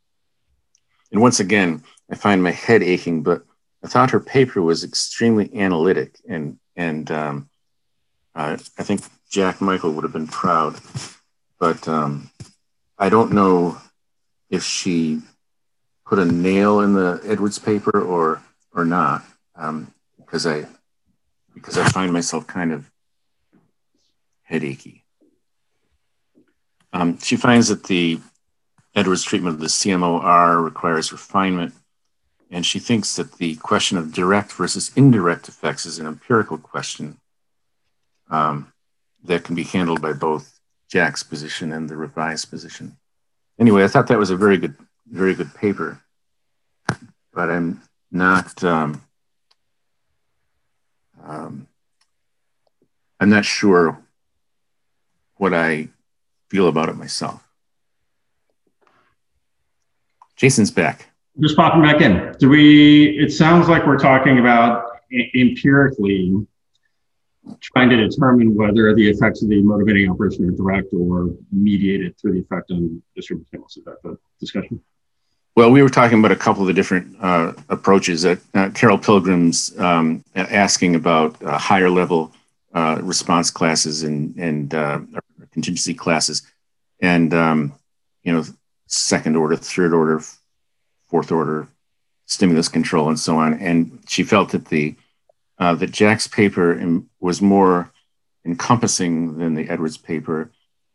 [1.12, 3.44] And once again, I find my head aching, but
[3.84, 7.50] I thought her paper was extremely analytic, and and um,
[8.34, 10.76] uh, I think Jack Michael would have been proud.
[11.58, 12.30] But um,
[12.98, 13.78] I don't know
[14.48, 15.20] if she
[16.06, 20.66] put a nail in the Edwards paper or or not, um, because I
[21.52, 22.90] because I find myself kind of
[24.48, 24.97] headachy.
[26.92, 28.20] Um, she finds that the
[28.94, 31.74] Edwards treatment of the CMOR requires refinement,
[32.50, 37.18] and she thinks that the question of direct versus indirect effects is an empirical question
[38.30, 38.72] um,
[39.24, 42.96] that can be handled by both Jack's position and the revised position.
[43.58, 44.74] Anyway, I thought that was a very good,
[45.06, 46.00] very good paper,
[47.32, 48.62] but I'm not.
[48.64, 49.02] Um,
[51.24, 51.66] um,
[53.20, 53.98] I'm not sure
[55.36, 55.88] what I
[56.48, 57.42] feel about it myself.
[60.36, 61.08] Jason's back.
[61.40, 62.34] Just popping back in.
[62.38, 63.18] Do we?
[63.18, 64.84] It sounds like we're talking about
[65.34, 66.46] empirically
[67.60, 72.32] trying to determine whether the effects of the motivating operation are direct or mediated through
[72.32, 73.76] the effect on distributed stimulus.
[73.76, 74.80] Is that the discussion?
[75.56, 78.98] Well, we were talking about a couple of the different uh, approaches that uh, Carol
[78.98, 82.32] Pilgrim's um, asking about uh, higher level
[82.74, 85.00] uh, response classes and and uh,
[85.58, 86.42] contingency classes,
[87.00, 87.72] and um,
[88.22, 88.44] you know
[88.86, 90.22] second order, third order,
[91.08, 91.68] fourth order
[92.26, 93.54] stimulus control, and so on.
[93.54, 94.94] And she felt that the
[95.58, 96.80] uh, that Jack's paper
[97.20, 97.90] was more
[98.44, 100.50] encompassing than the Edwards paper,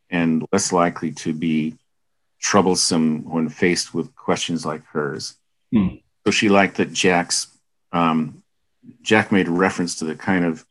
[0.09, 1.75] and less likely to be
[2.39, 5.35] troublesome when faced with questions like hers.
[5.71, 5.95] Hmm.
[6.25, 7.47] So she liked that Jack's
[7.91, 8.43] um,
[9.01, 10.65] Jack made reference to the kind of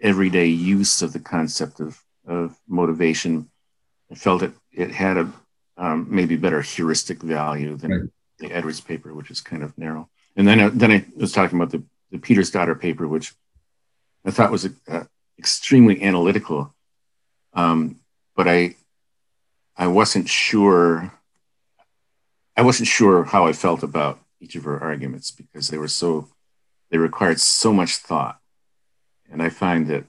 [0.00, 3.50] everyday use of the concept of, of motivation.
[4.12, 5.32] I felt it, it had a
[5.76, 8.10] um, maybe better heuristic value than right.
[8.38, 10.08] the Edwards paper, which is kind of narrow.
[10.36, 13.34] And then, uh, then I was talking about the, the Petursdottir paper, which
[14.24, 15.04] I thought was uh,
[15.38, 16.74] extremely analytical.
[17.54, 17.96] Um,
[18.36, 18.76] but I,
[19.76, 21.12] I wasn't sure.
[22.56, 26.28] I wasn't sure how I felt about each of her arguments because they were so,
[26.90, 28.40] they required so much thought.
[29.30, 30.04] And I find that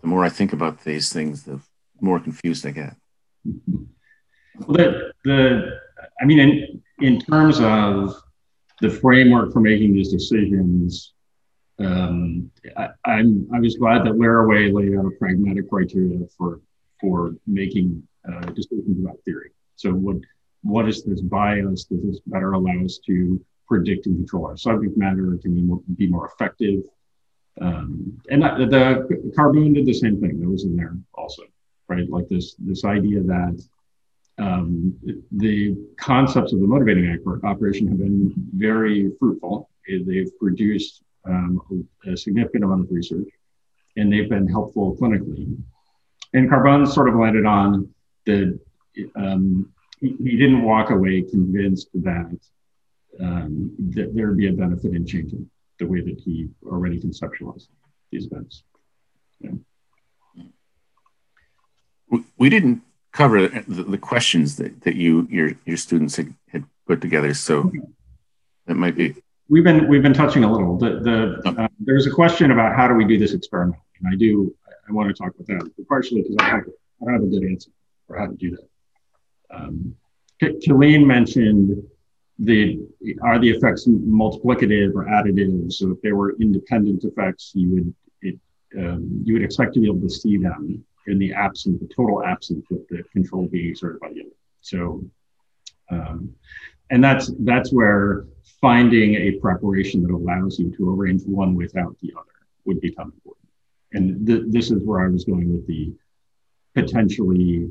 [0.00, 1.60] the more I think about these things, the
[2.00, 2.96] more confused I get.
[3.44, 5.80] Well, the, the
[6.20, 8.14] I mean, in, in terms of
[8.80, 11.12] the framework for making these decisions,
[11.78, 16.60] um, I, I'm, I was glad that Laraway laid out a pragmatic criteria for,
[17.00, 19.50] for making uh, decisions about theory.
[19.76, 20.16] So what,
[20.62, 21.84] what is this bias?
[21.84, 25.38] Does this better allow us to predict and control our subject matter?
[25.42, 26.82] Can we more, be more effective?
[27.60, 30.40] Um, and the, the did the same thing.
[30.40, 31.42] That was in there also,
[31.88, 32.08] right?
[32.08, 33.62] Like this this idea that
[34.38, 34.96] um,
[35.32, 39.68] the concepts of the motivating operation have been very fruitful.
[39.86, 43.28] They've produced um, a significant amount of research,
[43.96, 45.56] and they've been helpful clinically.
[46.32, 47.92] And Carbone sort of landed on
[48.24, 48.58] the
[49.16, 52.38] um, he, he didn't walk away convinced that
[53.20, 55.50] um, that there would be a benefit in changing
[55.80, 57.68] the way that he already conceptualized
[58.12, 58.62] these events.
[59.40, 59.50] Yeah.
[62.38, 67.00] We didn't cover the, the, questions that, that you your your students had, had put
[67.00, 67.70] together, so
[68.66, 69.14] that might be.
[69.48, 70.76] We've been we've been touching a little.
[70.76, 71.64] The the oh.
[71.64, 74.54] uh, there's a question about how do we do this experiment, and I do
[74.88, 76.64] I want to talk about that partially because I have
[77.00, 77.70] I don't have a good answer
[78.06, 79.56] for how to do that.
[79.56, 79.94] Um,
[80.42, 81.82] Killeen mentioned
[82.40, 82.80] the
[83.22, 85.72] are the effects multiplicative or additive?
[85.72, 88.38] So if they were independent effects, you would it,
[88.78, 92.24] um, you would expect to be able to see them in the absence, the total
[92.24, 94.30] absence of the control being exerted by the other.
[94.60, 95.04] So,
[95.90, 96.34] um,
[96.90, 98.26] and that's that's where
[98.60, 102.26] finding a preparation that allows you to arrange one without the other
[102.64, 103.48] would become important.
[103.92, 105.92] And th- this is where I was going with the
[106.74, 107.70] potentially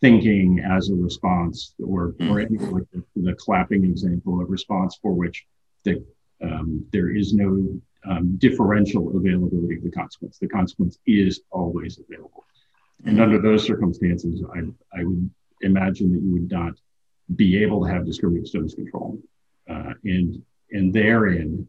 [0.00, 2.30] thinking as a response, or mm.
[2.30, 5.46] or like the, the, clapping example, a response for which
[5.84, 6.04] the,
[6.42, 10.38] um, there is no um, differential availability of the consequence.
[10.38, 12.44] The consequence is always available.
[13.04, 14.60] And under those circumstances, I,
[14.98, 15.30] I would
[15.60, 16.74] imagine that you would not
[17.34, 19.18] be able to have discriminant stimulus control.
[19.68, 21.66] Uh, and, and therein,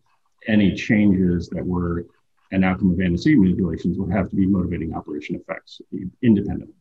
[0.48, 2.06] any changes that were
[2.52, 5.82] an outcome of antecedent manipulations would have to be motivating operation effects
[6.22, 6.77] independently.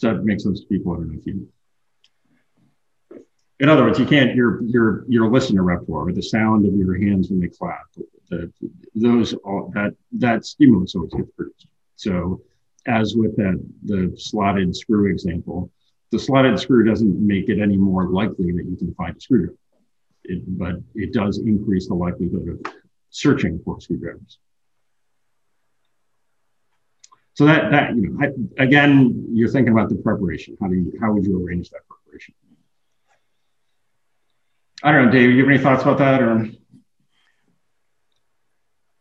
[0.00, 0.92] Does that make sense to people?
[0.92, 1.48] I don't know if you.
[3.58, 7.28] In other words, you can't your your your listener repertoire, the sound of your hands
[7.28, 7.84] when they clap,
[8.30, 8.50] the,
[8.94, 11.66] those all that that stimulus always gets produced.
[11.96, 12.40] So,
[12.86, 15.70] as with that the slotted screw example,
[16.10, 19.58] the slotted screw doesn't make it any more likely that you can find a screwdriver,
[20.24, 22.72] it, but it does increase the likelihood of
[23.10, 24.38] searching for screwdrivers.
[27.40, 30.58] So that that you know, I, again, you're thinking about the preparation.
[30.60, 32.34] How do you how would you arrange that preparation?
[34.82, 35.30] I don't know, Dave.
[35.30, 36.50] You have any thoughts about that, or?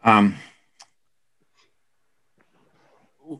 [0.05, 0.35] Um,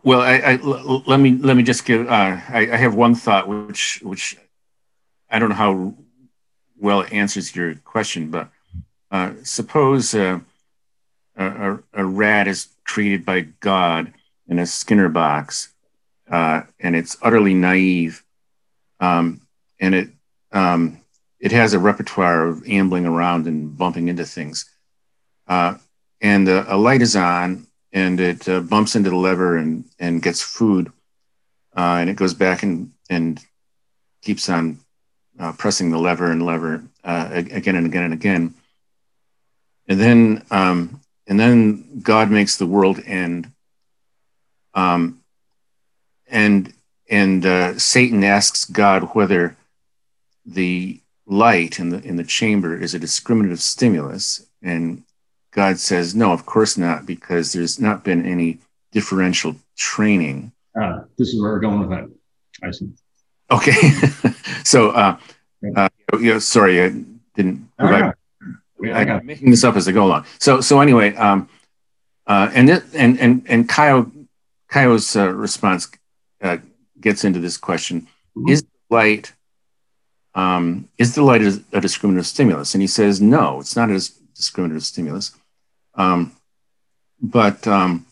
[0.04, 2.06] well, I, I, let me let me just give.
[2.06, 4.36] Uh, I, I, have one thought, which which
[5.30, 5.94] I don't know how
[6.78, 8.50] well it answers your question, but
[9.12, 10.42] uh, suppose uh,
[11.38, 14.14] a, a, rat is created by God
[14.50, 15.70] in a Skinner box,
[16.30, 18.24] uh, and it's utterly naive,
[19.00, 19.42] um,
[19.80, 20.10] and it
[20.52, 21.00] um,
[21.40, 24.70] it has a repertoire of ambling around and bumping into things,
[25.48, 25.76] uh,
[26.20, 30.42] and a light is on, and it uh, bumps into the lever and and gets
[30.42, 30.92] food,
[31.78, 33.40] uh, and it goes back and and
[34.22, 34.80] keeps on
[35.40, 38.54] uh, pressing the lever and lever again and again and again,
[39.88, 43.52] and then um, and then God makes the world end
[44.74, 45.22] um,
[46.28, 46.74] and
[47.10, 49.56] and uh, Satan asks God whether
[50.46, 55.04] the light in the in the chamber is a discriminative stimulus, and
[55.52, 58.60] God says, "No, of course not, because there's not been any
[58.92, 62.10] differential training." Ah, this is where we're going with that.
[62.64, 62.90] I see.
[63.52, 63.74] Okay,
[64.64, 65.18] so uh,
[65.76, 66.90] uh, sorry, I
[67.36, 67.70] didn't.
[67.78, 68.14] Provide,
[68.84, 70.26] I, am making this up as I go along.
[70.38, 71.50] So so anyway, um,
[72.28, 74.12] uh, and th- and and and Kyle
[74.72, 75.90] Caio's uh, response
[76.42, 76.58] uh,
[77.00, 78.50] gets into this question: mm-hmm.
[78.50, 79.34] Is light
[80.36, 82.74] um, is the light a, a, discriminative stimulus?
[82.74, 84.00] And he says, no, it's not a
[84.36, 85.36] discriminative stimulus.
[85.96, 86.34] Um,
[87.22, 88.06] but um,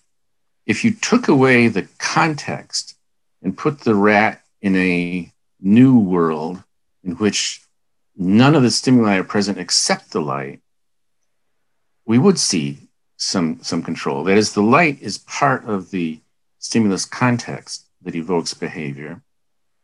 [0.66, 2.96] if you took away the context
[3.42, 5.32] and put the rat in a
[5.62, 6.62] new world
[7.04, 7.62] in which
[8.16, 10.60] none of the stimuli are present except the light,
[12.06, 12.78] we would see
[13.18, 14.24] some some control.
[14.24, 16.20] That is, the light is part of the
[16.60, 19.22] stimulus context that evokes behavior.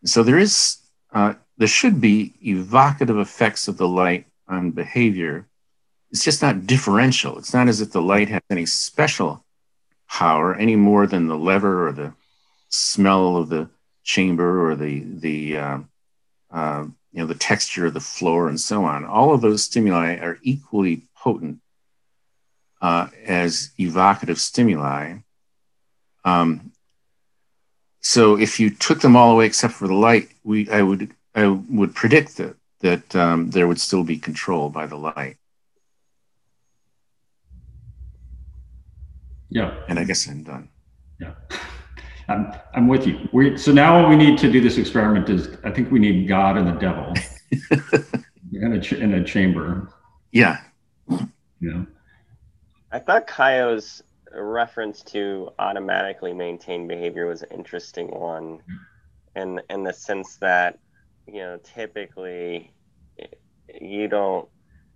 [0.05, 0.77] So there is,
[1.13, 5.47] uh, there should be evocative effects of the light on behavior.
[6.11, 7.37] It's just not differential.
[7.37, 9.43] It's not as if the light has any special
[10.09, 12.13] power any more than the lever or the
[12.69, 13.67] smell of the
[14.03, 15.79] chamber or the the uh,
[16.51, 19.05] uh, you know the texture of the floor and so on.
[19.05, 21.59] All of those stimuli are equally potent
[22.81, 25.17] uh, as evocative stimuli.
[26.25, 26.71] Um,
[28.01, 31.47] so if you took them all away except for the light, we I would I
[31.47, 35.37] would predict that that um, there would still be control by the light.
[39.49, 39.73] Yeah.
[39.87, 40.67] And I guess I'm done.
[41.19, 41.33] Yeah.
[42.27, 43.29] I'm, I'm with you.
[43.31, 46.27] We, so now what we need to do this experiment is I think we need
[46.27, 47.13] God and the devil
[48.53, 49.89] in, a ch- in a chamber.
[50.31, 50.57] Yeah.
[51.59, 51.83] Yeah.
[52.91, 54.01] I thought Caio's
[54.33, 58.61] reference to automatically maintain behavior was an interesting one.
[59.35, 60.79] in in the sense that
[61.27, 62.71] you know typically
[63.81, 64.47] you don't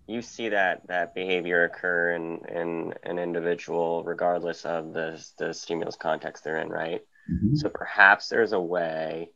[0.07, 5.95] you see that that behavior occur in in an individual regardless of the the stimulus
[5.95, 7.55] context they're in right mm-hmm.
[7.55, 9.29] so perhaps there's a way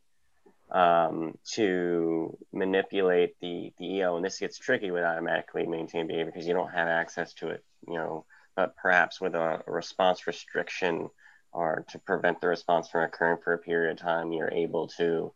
[0.71, 6.47] um, to manipulate the the eo and this gets tricky with automatically maintained behavior because
[6.47, 8.25] you don't have access to it you know
[8.55, 11.09] but perhaps with a, response restriction
[11.53, 15.31] or to prevent the response from occurring for a period of time you're able to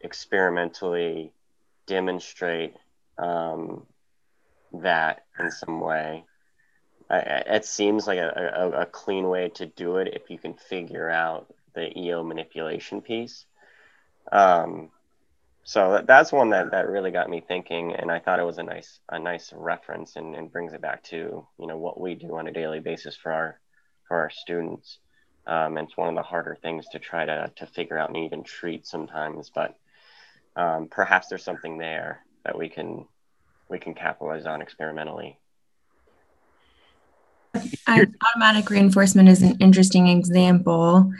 [0.00, 1.32] experimentally
[1.86, 2.74] demonstrate
[3.18, 3.86] um,
[4.72, 6.24] that in some way.
[7.08, 10.54] I, it seems like a, a, a, clean way to do it if you can
[10.54, 13.44] figure out the EO manipulation piece.
[14.30, 14.90] Um,
[15.62, 18.58] so that, that's one that, that really got me thinking, and I thought it was
[18.58, 22.14] a nice a nice reference and, and brings it back to you know what we
[22.14, 23.60] do on a daily basis for our
[24.08, 24.98] for our students.
[25.46, 28.42] Um, it's one of the harder things to try to to figure out and even
[28.42, 29.76] treat sometimes, but
[30.56, 33.06] um, perhaps there's something there that we can
[33.68, 35.38] we can capitalize on experimentally.
[37.86, 41.12] automatic reinforcement is an interesting example,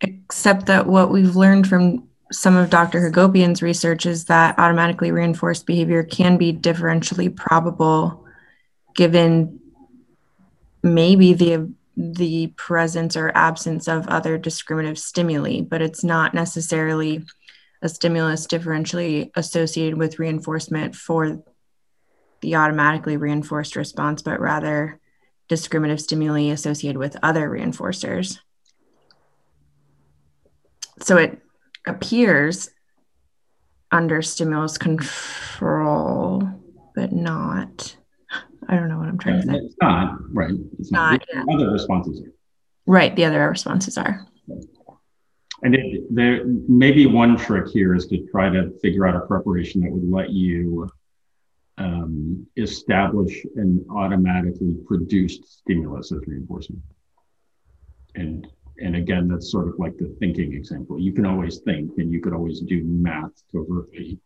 [0.00, 3.00] except that what we've learned from some of Dr.
[3.00, 8.26] Hagopian's research is that automatically reinforced behavior can be differentially probable
[8.94, 9.60] given
[10.82, 17.22] maybe the the presence or absence of other discriminative stimuli, but it's not necessarily
[17.82, 21.42] a stimulus differentially associated with reinforcement for
[22.40, 24.98] the automatically reinforced response, but rather
[25.48, 28.38] discriminative stimuli associated with other reinforcers.
[31.00, 31.41] So it
[31.86, 32.70] appears
[33.90, 36.48] under stimulus control,
[36.94, 37.96] but not.
[38.68, 39.54] I don't know what I'm trying to say.
[39.54, 40.54] It's not, right.
[40.78, 41.12] It's not.
[41.12, 41.54] not yeah.
[41.54, 42.32] Other responses are.
[42.86, 43.14] Right.
[43.14, 44.26] The other responses are.
[45.62, 49.80] And it, there maybe one trick here is to try to figure out a preparation
[49.82, 50.90] that would let you
[51.78, 56.82] um, establish an automatically produced stimulus as reinforcement.
[58.14, 58.46] And
[58.78, 60.98] and again, that's sort of like the thinking example.
[60.98, 64.18] You can always think, and you could always do math covertly,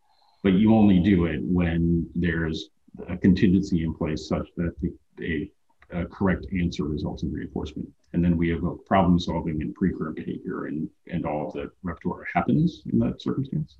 [0.42, 2.70] but you only do it when there's
[3.08, 5.50] a contingency in place such that the,
[5.92, 10.16] a, a correct answer results in reinforcement and then we evoke problem solving and precurrent
[10.16, 13.76] behavior and, and all of the repertoire happens in that circumstance.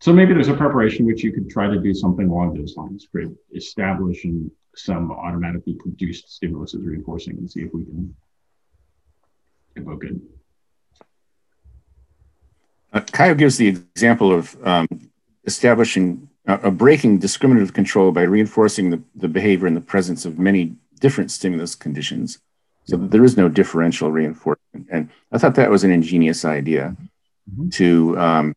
[0.00, 3.08] So maybe there's a preparation which you could try to do something along those lines,
[3.54, 8.14] establishing some automatically produced stimulus as reinforcing and see if we can
[9.76, 10.16] it.
[12.92, 14.86] Uh, Kyle gives the example of um,
[15.44, 20.38] establishing uh, a breaking discriminative control by reinforcing the, the behavior in the presence of
[20.38, 22.38] many different stimulus conditions.
[22.84, 24.88] So that there is no differential reinforcement.
[24.90, 26.96] And I thought that was an ingenious idea
[27.48, 27.68] mm-hmm.
[27.70, 28.54] to um,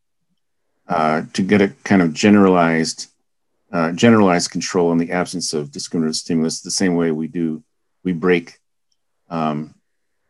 [0.87, 3.07] uh, to get a kind of generalized
[3.71, 7.63] uh, generalized control in the absence of discriminative stimulus, the same way we do
[8.03, 8.57] we break
[9.29, 9.74] um,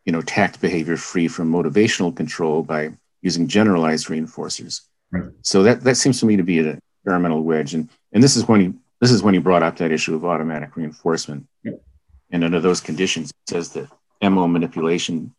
[0.06, 2.90] you know tact behavior free from motivational control by
[3.20, 4.82] using generalized reinforcers.
[5.10, 5.30] Right.
[5.42, 8.48] So that that seems to me to be an experimental wedge, and and this is
[8.48, 11.46] when he this is when he brought up that issue of automatic reinforcement.
[11.64, 11.82] Yep.
[12.30, 13.88] And under those conditions, it says that
[14.22, 15.34] MO manipulation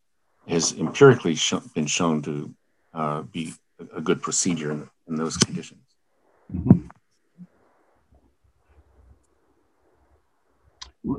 [0.47, 2.53] has empirically sh- been shown to
[2.93, 3.53] uh, be
[3.95, 5.82] a good procedure in, in those conditions.
[6.53, 6.88] Mm-hmm.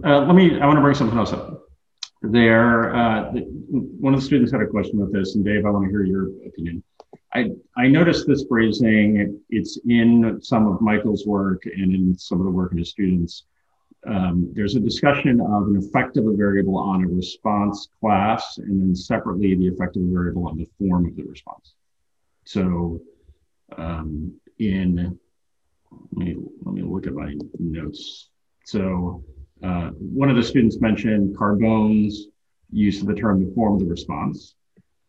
[0.04, 1.57] Uh, let me, I want to bring something else up.
[2.20, 3.30] There, uh,
[3.70, 6.04] one of the students had a question about this, and Dave, I want to hear
[6.04, 6.82] your opinion.
[7.32, 12.44] I, I noticed this phrasing, it's in some of Michael's work and in some of
[12.44, 13.44] the work of his students
[14.06, 18.80] um, there's a discussion of an effect of a variable on a response class, and
[18.80, 21.74] then separately the effect of a variable on the form of the response.
[22.44, 23.00] So
[23.76, 25.18] um, in,
[25.90, 28.28] let me, let me look at my notes.
[28.64, 29.24] So
[29.62, 32.28] uh, one of the students mentioned Carbone's
[32.70, 34.54] use of the term the form the response.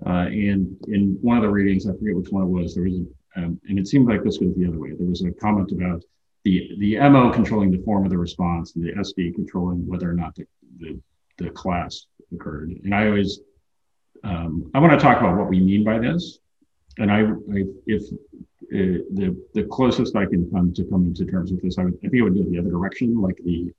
[0.06, 2.94] Uh, and in one of the readings, I forget which one it was, there was,
[2.94, 4.94] a, um, and it seemed like this goes the other way.
[4.94, 6.04] There was a comment about
[6.46, 10.14] the, the MO controlling the form of the response and the SD controlling whether or
[10.14, 10.46] not the,
[10.80, 11.00] the,
[11.38, 12.72] the class occurred.
[12.84, 13.42] And I always,
[14.24, 16.40] um, I want to talk about what we mean by this.
[16.98, 18.04] And I, I if
[18.72, 21.96] uh, the, the closest I can come to coming to terms with this, I, would,
[21.96, 23.22] I think it would go the other direction.
[23.22, 23.72] Like the,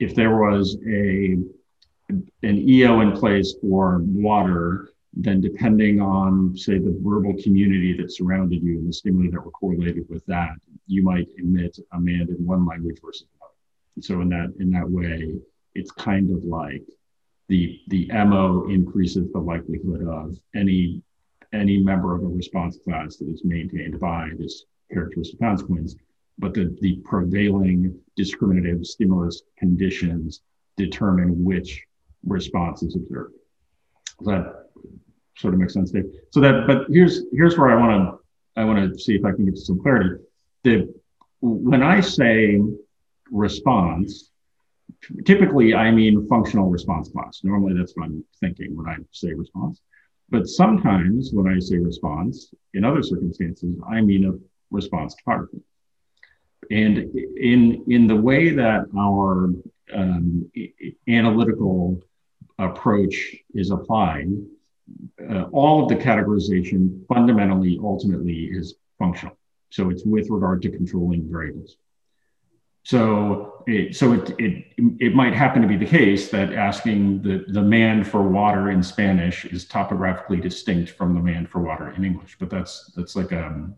[0.00, 1.36] if there was a,
[2.08, 8.62] an EO in place for water then depending on, say, the verbal community that surrounded
[8.62, 10.52] you and the stimuli that were correlated with that,
[10.86, 13.54] you might emit a mand in one language versus another.
[14.00, 15.36] So in that in that way,
[15.74, 16.82] it's kind of like
[17.48, 21.02] the the MO increases the likelihood of any
[21.54, 25.96] any member of a response class that is maintained by this characteristic consequence,
[26.38, 30.42] but the, the prevailing discriminative stimulus conditions
[30.76, 31.84] determine which
[32.24, 33.34] response is observed.
[34.18, 34.66] Does that
[35.36, 36.04] sort of make sense, Dave?
[36.30, 39.32] So that, but here's here's where I want to I want to see if I
[39.32, 40.22] can get some clarity.
[40.64, 40.92] The
[41.40, 42.60] when I say
[43.30, 44.30] response,
[45.24, 47.40] typically I mean functional response class.
[47.44, 49.80] Normally that's what I'm thinking when I say response.
[50.28, 54.32] But sometimes when I say response, in other circumstances, I mean a
[54.70, 55.60] response topography.
[56.70, 56.98] And
[57.36, 59.50] in, in the way that our
[59.94, 60.50] um,
[61.08, 62.02] analytical
[62.58, 64.28] approach is applied,
[65.30, 69.36] uh, all of the categorization fundamentally, ultimately is functional.
[69.70, 71.76] So it's with regard to controlling variables.
[72.84, 74.64] So, it, so it, it,
[75.00, 78.80] it might happen to be the case that asking the the demand for water in
[78.80, 83.32] Spanish is topographically distinct from the demand for water in English, but that's that's like
[83.32, 83.74] a, um,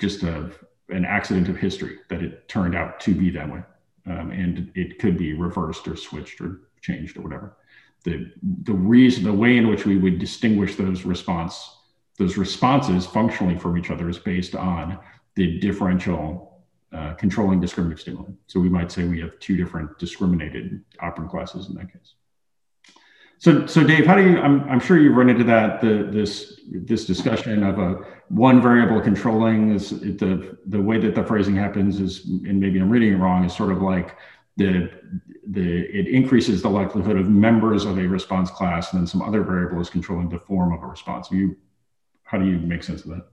[0.00, 0.50] just a,
[0.88, 3.62] an accident of history that it turned out to be that way,
[4.06, 7.56] um, and it could be reversed or switched or changed or whatever.
[8.04, 8.30] The
[8.64, 11.70] the reason, the way in which we would distinguish those response
[12.18, 14.98] those responses functionally from each other is based on
[15.34, 16.62] the differential
[16.92, 18.30] uh, controlling discriminative stimuli.
[18.46, 22.14] So we might say we have two different discriminated operant classes in that case.
[23.44, 24.40] So, so Dave, how do you?
[24.40, 27.96] I'm, I'm sure you've run into that the, this this discussion of a
[28.30, 32.88] one variable controlling is the the way that the phrasing happens is, and maybe I'm
[32.88, 34.16] reading it wrong, is sort of like
[34.56, 34.90] the
[35.48, 39.42] the it increases the likelihood of members of a response class, and then some other
[39.42, 41.30] variable is controlling the form of a response.
[41.30, 41.54] You,
[42.22, 43.26] how do you make sense of that?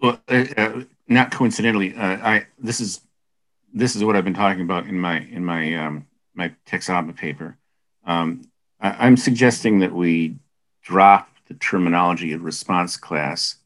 [0.00, 3.02] Well, uh, uh, not coincidentally, uh, I this is
[3.74, 7.58] this is what I've been talking about in my in my um, my TxABA paper.
[8.06, 8.48] Um,
[8.80, 10.36] I, am suggesting that we
[10.82, 13.56] drop the terminology of response class.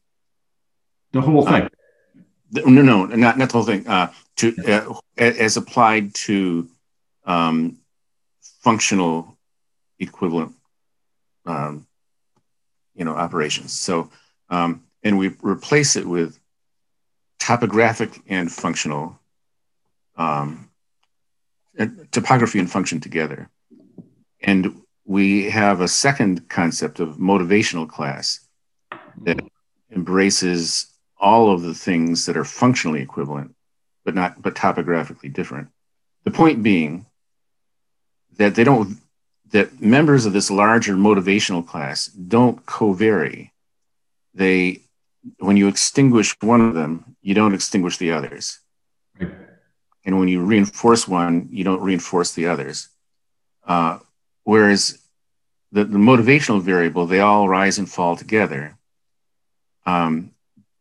[1.11, 1.63] The whole thing.
[1.63, 1.69] Uh,
[2.65, 3.87] no, no, not not the whole thing.
[3.87, 6.69] Uh, to uh, as applied to
[7.25, 7.77] um,
[8.61, 9.37] functional
[9.99, 10.53] equivalent,
[11.45, 11.85] um,
[12.95, 13.73] you know, operations.
[13.73, 14.09] So,
[14.49, 16.39] um, and we replace it with
[17.39, 19.19] topographic and functional,
[20.15, 20.69] um,
[22.11, 23.49] topography and function together.
[24.41, 28.39] And we have a second concept of motivational class
[29.23, 29.39] that
[29.91, 30.87] embraces
[31.19, 33.55] all of the things that are functionally equivalent,
[34.05, 35.69] but not but topographically different.
[36.23, 37.05] The point being
[38.37, 38.97] that they don't
[39.51, 43.53] that members of this larger motivational class don't co-vary.
[44.33, 44.81] They
[45.39, 48.59] when you extinguish one of them, you don't extinguish the others.
[49.19, 49.31] Right.
[50.05, 52.89] And when you reinforce one, you don't reinforce the others.
[53.65, 53.99] Uh,
[54.43, 54.99] whereas
[55.71, 58.77] the, the, motivational variable, they all rise and fall together,
[59.85, 60.31] um,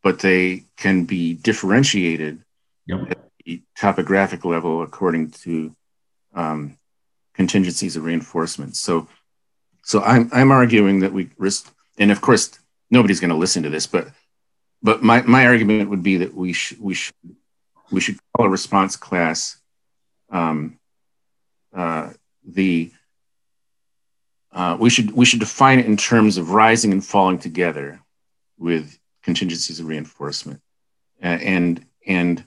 [0.02, 2.42] but they can be differentiated
[2.86, 3.10] yep.
[3.10, 5.74] at the topographic level according to
[6.34, 6.76] um,
[7.34, 8.76] contingencies of reinforcement.
[8.76, 9.08] So,
[9.82, 12.58] so I'm, I'm arguing that we risk, and of course,
[12.90, 14.08] nobody's going to listen to this, but
[14.82, 17.14] but my, my argument would be that we should we should
[17.90, 19.56] we should call a response class
[20.30, 20.78] um,
[21.74, 22.10] uh,
[22.44, 22.90] the
[24.52, 28.00] uh, we should we should define it in terms of rising and falling together
[28.58, 30.60] with contingencies of reinforcement
[31.22, 32.44] uh, and and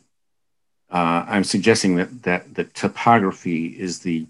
[0.89, 4.27] uh, I'm suggesting that that the topography is the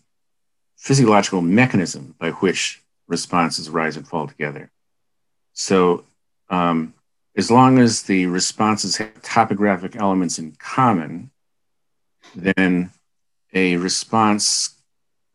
[0.77, 4.71] physiological mechanism by which responses rise and fall together.
[5.53, 6.05] So
[6.49, 6.93] um,
[7.35, 11.31] as long as the responses have topographic elements in common,
[12.35, 12.91] then
[13.53, 14.74] a response,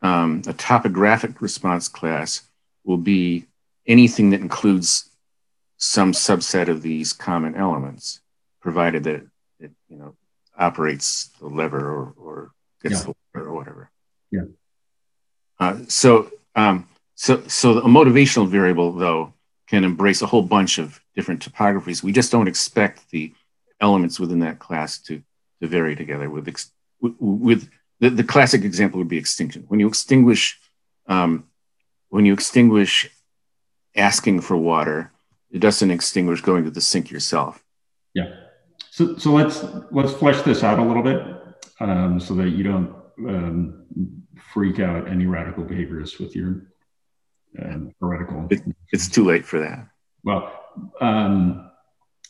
[0.01, 2.43] um, a topographic response class
[2.83, 3.45] will be
[3.85, 5.09] anything that includes
[5.77, 8.21] some subset of these common elements,
[8.61, 9.25] provided that
[9.59, 10.15] it, you know,
[10.57, 12.51] operates the lever or, or
[12.83, 13.01] gets yeah.
[13.01, 13.89] the lever or whatever.
[14.31, 14.45] Yeah.
[15.59, 19.33] Uh, so, um, so, so a motivational variable, though,
[19.67, 22.03] can embrace a whole bunch of different topographies.
[22.03, 23.33] We just don't expect the
[23.79, 25.21] elements within that class to,
[25.61, 27.69] to vary together with, ex, with
[28.01, 29.63] the, the classic example would be extinction.
[29.67, 30.59] When you extinguish,
[31.07, 31.47] um,
[32.09, 33.09] when you extinguish
[33.95, 35.11] asking for water,
[35.51, 37.63] it doesn't extinguish going to the sink yourself.
[38.13, 38.33] Yeah.
[38.89, 41.21] So, so let's let's flesh this out a little bit
[41.79, 43.85] um, so that you don't um,
[44.53, 46.63] freak out any radical behaviorists with your
[47.61, 48.47] um, heretical.
[48.49, 49.87] It, it's too late for that.
[50.23, 50.51] Well,
[50.99, 51.71] um,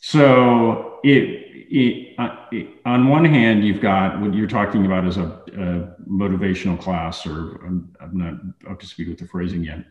[0.02, 1.41] so it,
[1.72, 5.96] it, uh, it, on one hand, you've got what you're talking about as a, a
[6.10, 8.34] motivational class, or I'm, I'm, not
[8.70, 9.86] up to speed with the phrasing yet.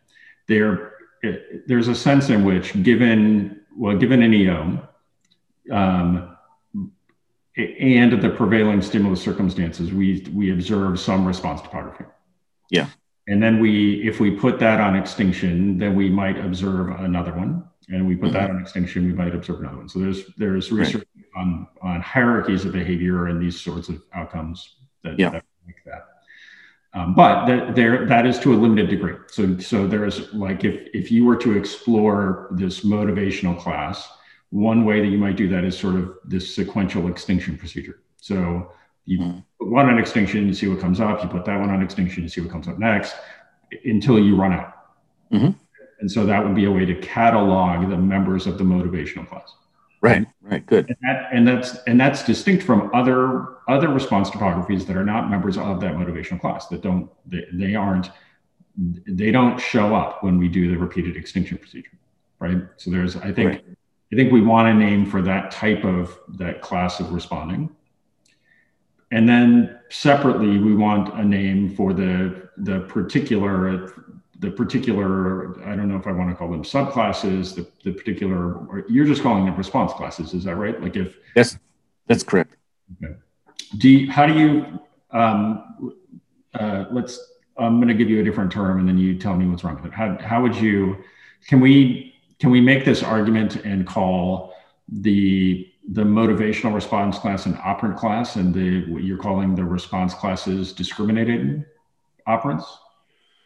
[0.47, 4.89] There, it, there's a sense in which, given well, given an EO,
[5.71, 6.37] um,
[7.57, 12.05] and the prevailing stimulus circumstances, we we observe some response topography.
[12.71, 12.89] Yeah.
[13.27, 17.65] And then we, if we put that on extinction, then we might observe another one.
[17.93, 18.35] And we put mm-hmm.
[18.35, 19.89] that on extinction, we might observe another one.
[19.89, 21.43] So there's there's research right.
[21.43, 25.31] on on hierarchies of behavior and these sorts of outcomes that, yeah.
[25.31, 26.07] that make that.
[26.93, 29.15] Um, but th- there, that is to a limited degree.
[29.29, 34.09] So, so there's like if if you were to explore this motivational class,
[34.51, 38.03] one way that you might do that is sort of this sequential extinction procedure.
[38.17, 38.73] So
[39.05, 39.39] you mm-hmm.
[39.59, 41.23] put one on extinction, you see what comes up.
[41.23, 43.15] You put that one on extinction, you see what comes up next,
[43.85, 44.75] until you run out.
[45.33, 45.51] Mm-hmm.
[46.01, 49.55] And so that would be a way to catalog the members of the motivational class.
[50.01, 50.27] Right.
[50.41, 50.65] Right.
[50.65, 50.89] Good.
[50.89, 55.31] And, that, and that's and that's distinct from other other response topographies that are not
[55.31, 58.11] members of that motivational class that don't they, they aren't
[59.07, 61.99] they don't show up when we do the repeated extinction procedure.
[62.39, 62.63] Right.
[62.79, 63.65] So there's I think right.
[64.13, 67.71] I think we want a name for that type of that class of responding.
[69.13, 73.93] And then separately, we want a name for the the particular
[74.41, 78.85] the particular, I don't know if I want to call them subclasses, the, the particular,
[78.89, 80.33] you're just calling them response classes.
[80.33, 80.81] Is that right?
[80.83, 81.17] Like if.
[81.37, 81.59] Yes,
[82.07, 82.57] that's correct.
[83.05, 83.15] Okay.
[83.77, 84.81] Do you, how do you,
[85.11, 85.95] um,
[86.55, 87.21] uh, let's,
[87.59, 89.77] I'm going to give you a different term and then you tell me what's wrong
[89.77, 89.93] with it.
[89.93, 90.97] How, how would you,
[91.47, 94.55] can we, can we make this argument and call
[94.89, 100.15] the, the motivational response class an operant class and the, what you're calling the response
[100.15, 101.67] classes discriminated
[102.27, 102.65] operants?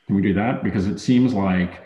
[0.06, 0.62] Can we do that?
[0.62, 1.82] Because it seems like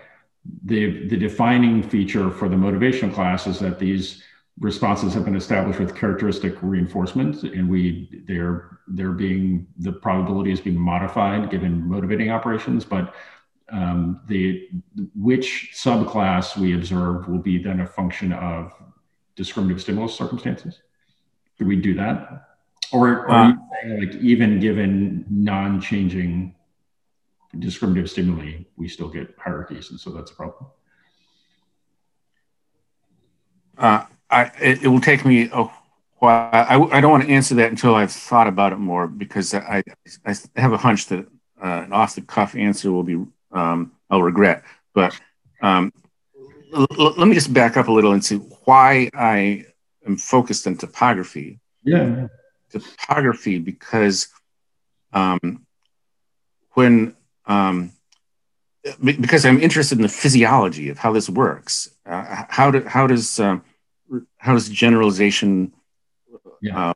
[0.64, 4.22] the, the defining feature for the motivational class is that these
[4.60, 10.60] responses have been established with characteristic reinforcement and we they're they're being the probability is
[10.60, 13.14] being modified given motivating operations but
[13.70, 14.68] um, the
[15.14, 18.72] which subclass we observe will be then a function of
[19.36, 20.82] discriminative stimulus circumstances
[21.58, 22.48] do we do that
[22.90, 23.52] or, or uh,
[24.00, 26.54] like even given non-changing
[27.58, 30.70] discriminative stimuli, we still get hierarchies, and so that's a problem.
[33.76, 35.64] Uh, I, it, it, will take me a
[36.18, 36.50] while.
[36.52, 39.82] I, I, don't want to answer that until I've thought about it more because I,
[40.26, 41.20] I have a hunch that
[41.62, 44.64] uh, an off the cuff answer will be um, I'll regret.
[44.94, 45.18] But
[45.62, 45.92] um,
[46.74, 49.66] l- l- let me just back up a little and see why I
[50.06, 51.60] am focused on topography.
[51.84, 52.26] Yeah.
[52.70, 54.28] Topography because
[55.12, 55.66] um,
[56.72, 57.14] when
[57.48, 57.92] um,
[59.02, 61.90] because I'm interested in the physiology of how this works.
[62.06, 63.58] Uh, how do, how does uh,
[64.36, 65.72] how does generalization
[66.62, 66.90] yeah.
[66.90, 66.94] uh,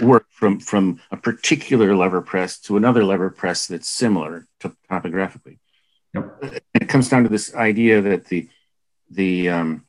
[0.00, 5.58] work from from a particular lever press to another lever press that's similar to topographically?
[6.14, 6.62] Yep.
[6.74, 8.48] It comes down to this idea that the
[9.10, 9.84] the um,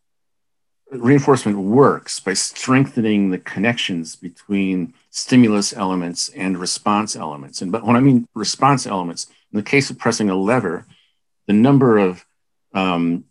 [0.92, 7.62] reinforcement works by strengthening the connections between stimulus elements and response elements.
[7.62, 10.86] And but when I mean response elements, in the case of pressing a lever,
[11.48, 12.26] the number of
[12.74, 13.24] um,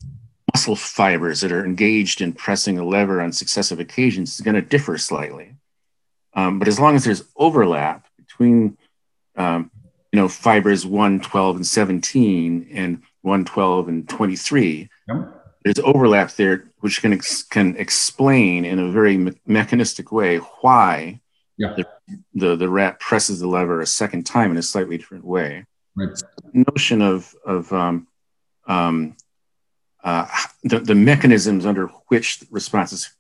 [0.55, 4.63] muscle fibers that are engaged in pressing a lever on successive occasions is going to
[4.63, 5.57] differ slightly.
[6.35, 8.79] Um, but as long as there's overlap between,
[9.37, 9.71] um,
[10.13, 15.45] you know, fibers 1, 12, and 17 and 1, 12, and 23, yep.
[15.65, 21.21] there's overlap there, which can, ex- can explain in a very me- mechanistic way why
[21.57, 21.75] yeah.
[21.77, 21.87] the,
[22.35, 25.67] the, the rat presses the lever a second time in a slightly different way.
[25.95, 26.23] Right.
[26.53, 28.07] Notion of of um,
[28.67, 29.17] um,
[30.03, 30.27] uh,
[30.65, 33.11] the, the mechanisms under which responses,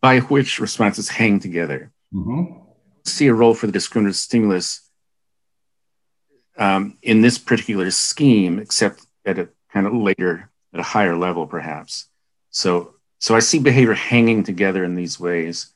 [0.00, 1.92] by which responses hang together.
[2.14, 2.60] Mm-hmm.
[3.04, 4.88] See a role for the discriminative stimulus
[6.58, 11.46] um, in this particular scheme, except at a kind of later, at a higher level,
[11.46, 12.08] perhaps.
[12.50, 15.72] So, so I see behavior hanging together in these ways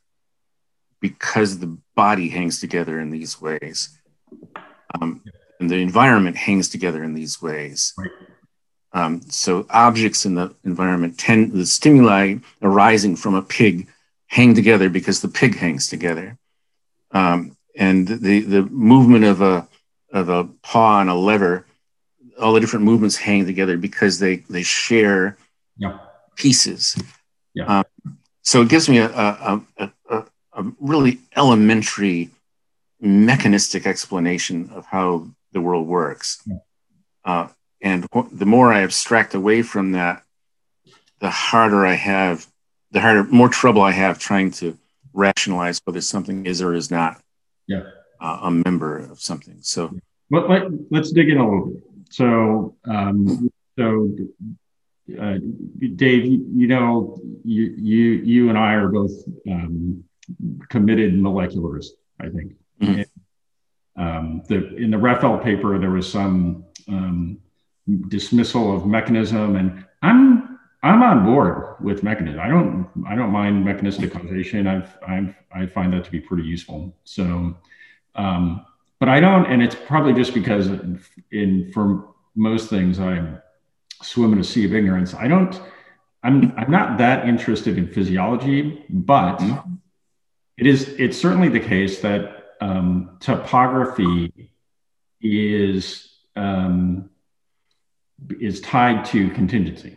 [1.01, 3.99] because the body hangs together in these ways.
[5.01, 5.23] Um,
[5.63, 7.95] and the environment hangs together in these ways.
[7.97, 8.11] Right.
[8.93, 13.89] Um, so objects in the environment tend the stimuli arising from a pig
[14.27, 16.37] hang together because the pig hangs together,
[17.13, 19.69] um, and the the movement of a
[20.13, 21.65] of a paw and a lever,
[22.39, 25.39] all the different movements hang together because they they share
[25.79, 25.99] yeah.
[26.35, 27.01] pieces.
[27.55, 27.79] Yeah.
[27.79, 27.85] Um,
[28.43, 32.31] so it gives me a, a, a, a, a really elementary
[33.01, 36.47] mechanistic explanation of how the world works.
[37.25, 37.49] Uh,
[37.81, 40.23] and the more I abstract away from that,
[41.21, 42.47] the harder I have,
[42.91, 44.77] the harder, more trouble I have trying to
[45.13, 47.21] rationalize whether something is or is not
[47.67, 47.83] yeah.
[48.21, 49.59] uh, a member of something.
[49.61, 49.97] So,
[50.31, 50.49] let,
[50.91, 51.83] let, us dig in a little bit.
[52.11, 54.17] So, um, so
[55.21, 55.39] uh,
[55.97, 59.13] Dave, you know, you, you, you and I are both
[59.51, 60.05] um,
[60.69, 61.91] committed molecularists,
[62.21, 62.55] I think.
[62.81, 63.03] Mm-hmm.
[63.97, 67.39] Um, the, in the Reffelt paper, there was some um,
[68.09, 72.41] dismissal of mechanism, and I'm I'm on board with mechanism.
[72.41, 74.67] I don't I don't mind mechanistic causation.
[74.67, 76.95] I've I've I find that to be pretty useful.
[77.05, 77.57] So,
[78.15, 78.67] um,
[78.99, 80.69] but I don't, and it's probably just because
[81.31, 83.23] in for most things I
[84.03, 85.15] swim in a sea of ignorance.
[85.15, 85.61] I don't.
[86.25, 89.75] I'm I'm not that interested in physiology, but mm-hmm.
[90.57, 94.53] it is it's certainly the case that um, topography
[95.21, 97.11] is um,
[98.41, 99.97] is tied to contingency.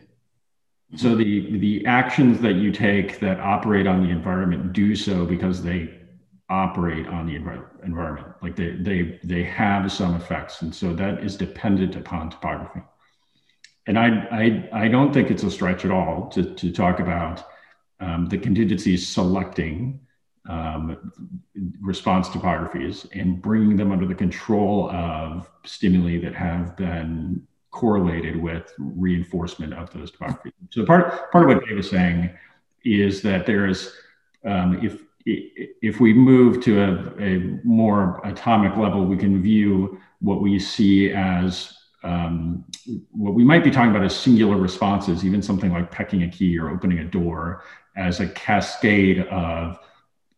[0.96, 5.62] So the the actions that you take that operate on the environment do so because
[5.62, 6.00] they
[6.50, 8.34] operate on the environment.
[8.42, 12.82] Like they they they have some effects, and so that is dependent upon topography.
[13.86, 17.44] And I I I don't think it's a stretch at all to to talk about
[18.00, 20.05] um, the contingencies selecting
[20.48, 21.12] um,
[21.82, 28.72] response topographies and bringing them under the control of stimuli that have been correlated with
[28.78, 30.54] reinforcement of those topographies.
[30.70, 32.30] So part part of what Dave was saying
[32.84, 33.94] is that there is
[34.46, 40.40] um, if if we move to a, a, more atomic level, we can view what
[40.40, 42.64] we see as um,
[43.10, 46.60] what we might be talking about as singular responses, even something like pecking a key
[46.60, 47.64] or opening a door,
[47.96, 49.80] as a cascade of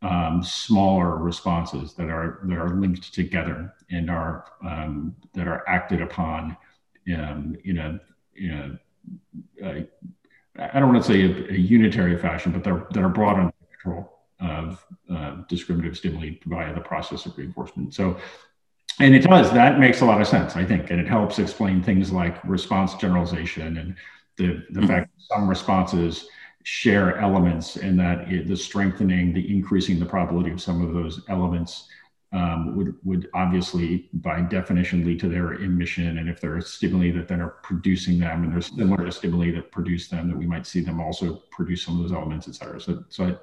[0.01, 6.01] um, smaller responses that are that are linked together and are um, that are acted
[6.01, 6.55] upon
[7.15, 7.99] um, in a
[8.35, 8.79] in
[9.63, 9.87] a, a
[10.59, 13.53] I don't want to say a, a, unitary fashion, but they're that are brought under
[13.71, 17.93] control of uh, discriminative stimuli via the process of reinforcement.
[17.93, 18.17] So,
[18.99, 21.81] and it does that makes a lot of sense, I think, and it helps explain
[21.81, 23.95] things like response generalization and
[24.37, 24.87] the the mm-hmm.
[24.87, 26.27] fact that some responses
[26.69, 31.21] share elements and that it, the strengthening, the increasing the probability of some of those
[31.29, 31.87] elements
[32.33, 36.17] um, would would obviously by definition lead to their emission.
[36.17, 39.49] And if there are stimuli that then are producing them, and there's similar to stimuli
[39.51, 42.55] that produce them, that we might see them also produce some of those elements, et
[42.55, 42.81] cetera.
[42.81, 43.37] So so I,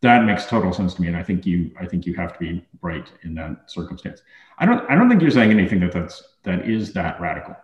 [0.00, 2.38] that makes total sense to me, and I think you I think you have to
[2.38, 4.22] be right in that circumstance.
[4.56, 7.54] I don't I don't think you're saying anything that that's that is that radical.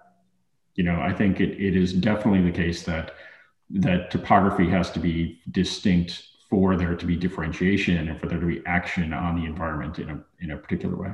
[0.75, 3.15] You know, I think it, it is definitely the case that
[3.71, 8.47] that topography has to be distinct for there to be differentiation and for there to
[8.47, 11.13] be action on the environment in a in a particular way.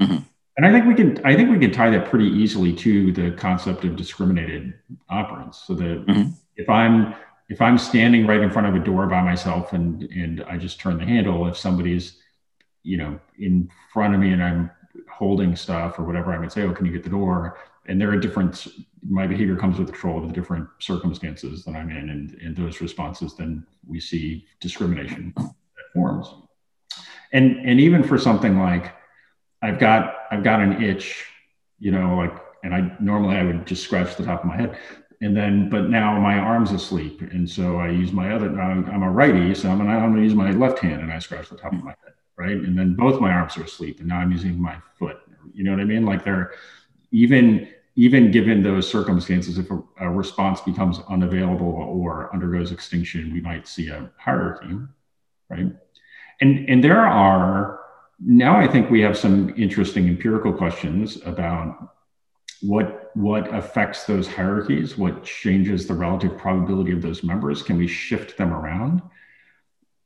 [0.00, 0.22] Mm-hmm.
[0.56, 3.32] And I think we can I think we can tie that pretty easily to the
[3.32, 4.74] concept of discriminated
[5.10, 5.66] operants.
[5.66, 6.30] So that mm-hmm.
[6.56, 7.14] if I'm
[7.48, 10.80] if I'm standing right in front of a door by myself and and I just
[10.80, 12.18] turn the handle, if somebody's
[12.82, 14.70] you know in front of me and I'm
[15.10, 18.10] holding stuff or whatever, I would say, "Oh, can you get the door?" And there
[18.10, 18.68] are different.
[19.08, 22.80] My behavior comes with control of the different circumstances that I'm in, and and those
[22.80, 25.34] responses, then we see discrimination
[25.92, 26.32] forms.
[27.32, 28.94] And and even for something like,
[29.62, 31.26] I've got I've got an itch,
[31.80, 34.78] you know, like, and I normally I would just scratch the top of my head
[35.22, 39.10] and then but now my arm's asleep and so i use my other i'm a
[39.10, 41.72] righty so i'm gonna, I'm gonna use my left hand and i scratch the top
[41.72, 44.60] of my head right and then both my arms are asleep and now i'm using
[44.60, 45.18] my foot
[45.54, 46.52] you know what i mean like they're
[47.12, 53.40] even even given those circumstances if a, a response becomes unavailable or undergoes extinction we
[53.40, 54.76] might see a hierarchy
[55.48, 55.72] right?
[56.40, 57.80] And and there are
[58.18, 61.92] now i think we have some interesting empirical questions about
[62.62, 67.62] what what affects those hierarchies what changes the relative probability of those members.
[67.62, 69.02] Can we shift them around?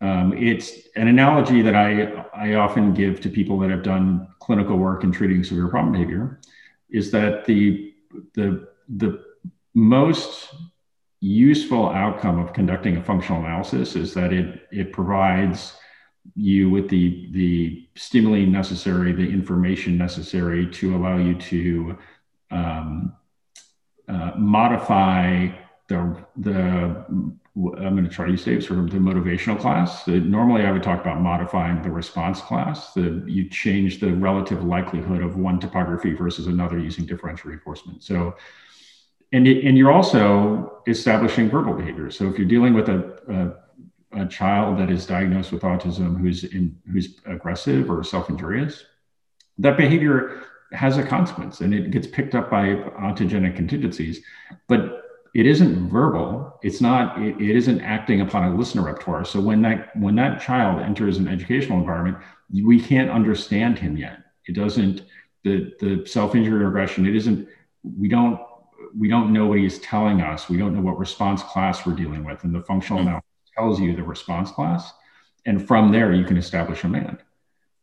[0.00, 4.76] Um, it's an analogy that I, I often give to people that have done clinical
[4.76, 6.40] work in treating severe problem behavior
[6.90, 7.94] is that the,
[8.34, 9.22] the, the
[9.74, 10.54] most
[11.20, 15.74] useful outcome of conducting a functional analysis is that it, it provides
[16.34, 21.98] you with the, the stimuli necessary, the information necessary to allow you to
[22.50, 23.14] um,
[24.08, 25.48] uh, modify
[25.88, 27.04] the the
[27.56, 30.06] I'm going to try to use sort of the motivational class.
[30.06, 32.92] Normally, I would talk about modifying the response class.
[32.92, 38.02] The, you change the relative likelihood of one topography versus another using differential reinforcement.
[38.02, 38.36] So,
[39.32, 42.10] and and you're also establishing verbal behavior.
[42.10, 43.56] So, if you're dealing with a,
[44.12, 48.84] a, a child that is diagnosed with autism who's in who's aggressive or self-injurious,
[49.56, 50.42] that behavior
[50.72, 54.20] has a consequence and it gets picked up by ontogenic contingencies.
[54.68, 56.58] But it isn't verbal.
[56.62, 57.20] It's not.
[57.20, 59.24] It, it isn't acting upon a listener repertoire.
[59.24, 62.18] So when that when that child enters an educational environment,
[62.52, 64.18] we can't understand him yet.
[64.46, 65.02] It doesn't.
[65.44, 67.06] The the self injury regression.
[67.06, 67.48] It isn't.
[67.82, 68.40] We don't
[68.98, 70.48] we don't know what he's telling us.
[70.48, 72.44] We don't know what response class we're dealing with.
[72.44, 73.08] And the functional mm-hmm.
[73.08, 74.92] analysis tells you the response class.
[75.44, 77.18] And from there, you can establish a mand.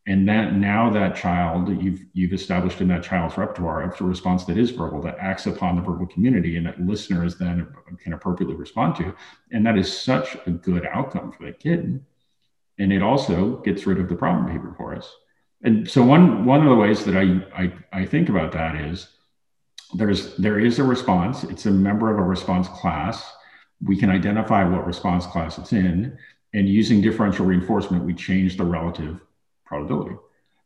[0.06, 4.58] And that now that child, you've you've established in that child's repertoire a response that
[4.58, 7.68] is verbal, that acts upon the verbal community, and that listeners then
[8.04, 9.16] can appropriately respond to.
[9.52, 12.04] And that is such a good outcome for the kid.
[12.80, 15.10] And it also gets rid of the problem behavior for us.
[15.64, 19.08] And so one one of the ways that I I, I think about that is
[19.94, 21.46] there's there is a response.
[21.46, 23.32] It's a member of a response class.
[23.82, 26.18] We can identify what response class it's in,
[26.54, 29.22] and using differential reinforcement, we change the relative
[29.74, 30.16] probability.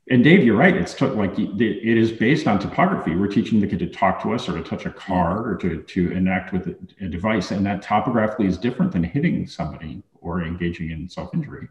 [0.09, 0.75] And Dave, you're right.
[0.75, 3.15] It's like it is based on topography.
[3.15, 5.81] We're teaching the kid to talk to us or to touch a card or to,
[5.81, 7.51] to enact with a, a device.
[7.51, 11.67] And that topographically is different than hitting somebody or engaging in self injury.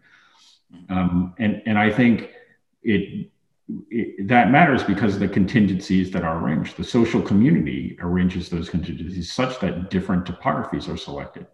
[0.90, 2.30] Um, and, and I think
[2.82, 3.30] it,
[3.88, 9.32] it, that matters because the contingencies that are arranged, the social community arranges those contingencies
[9.32, 11.46] such that different topographies are selected.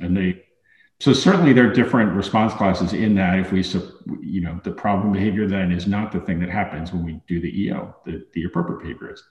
[0.00, 0.42] And they,
[1.00, 3.62] so certainly there are different response classes in that if we,
[4.20, 7.40] you know, the problem behavior then is not the thing that happens when we do
[7.40, 9.22] the EO, the, the appropriate behavior is.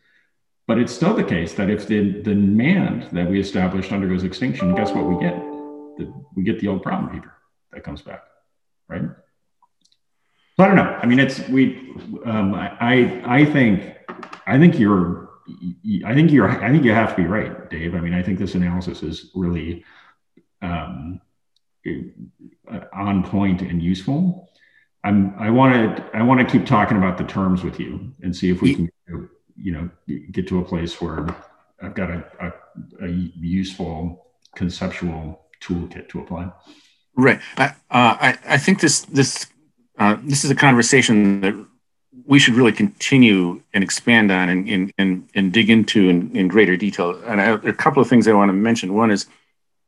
[0.65, 4.75] But it's still the case that if the, the demand that we established undergoes extinction,
[4.75, 5.35] guess what we get?
[5.97, 7.33] The, we get the old problem behavior
[7.73, 8.23] that comes back,
[8.87, 9.03] right?
[10.57, 10.97] So I don't know.
[11.01, 11.93] I mean, it's we.
[12.25, 13.95] Um, I I think
[14.47, 15.29] I think you're
[16.03, 17.93] I think you're I think you have to be right, Dave.
[17.93, 19.85] I mean, I think this analysis is really
[20.63, 21.21] um,
[22.93, 24.49] on point and useful.
[25.03, 28.35] I'm, I want to I want to keep talking about the terms with you and
[28.35, 28.89] see if we can
[29.55, 29.89] you know
[30.31, 31.27] get to a place where
[31.81, 36.51] I've got a, a, a useful conceptual toolkit to apply.
[37.15, 37.39] Right.
[37.57, 39.47] I, uh, I, I think this this
[39.97, 41.55] uh, this is a conversation that
[42.25, 46.47] we should really continue and expand on and and, and, and dig into in, in
[46.47, 47.19] greater detail.
[47.25, 48.93] And I a couple of things I want to mention.
[48.93, 49.27] One is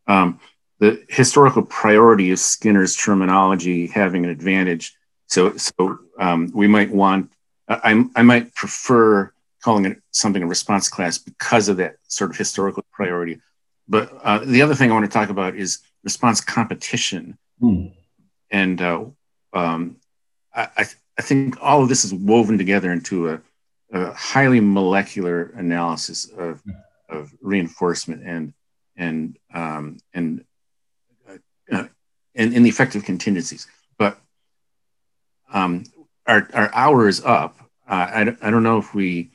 [0.08, 0.40] um,
[0.80, 4.96] the historical priority of Skinner's terminology having an advantage.
[5.28, 7.32] So, so um, we might want,
[7.68, 12.38] I, I might prefer calling it something a response class because of that sort of
[12.38, 13.40] historical priority.
[13.88, 17.38] But uh, the other thing I want to talk about is response competition.
[17.62, 17.94] Mm.
[18.50, 19.06] And uh,
[19.54, 19.98] um,
[20.56, 20.86] I,
[21.18, 23.42] I think all of this is woven together into a,
[23.92, 26.64] a highly molecular analysis of,
[27.10, 28.54] of reinforcement and
[28.96, 30.44] and um, and
[32.40, 33.68] in, in the effective contingencies.
[33.98, 34.18] But
[35.54, 35.84] um,
[36.26, 37.58] our, our hour is up.
[37.88, 39.32] Uh, I, I don't know if we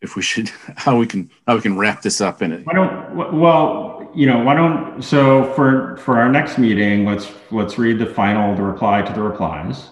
[0.00, 2.66] if we should how we can how we can wrap this up in it.
[2.66, 7.76] Why don't well you know why don't so for for our next meeting let's let's
[7.76, 9.90] read the final the reply to the replies,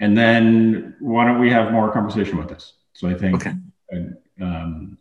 [0.00, 2.72] and then why don't we have more conversation with this?
[2.94, 3.54] So I think okay.
[4.40, 4.98] um,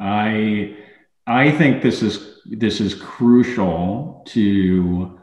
[0.00, 0.76] I
[1.26, 5.20] I think this is this is crucial to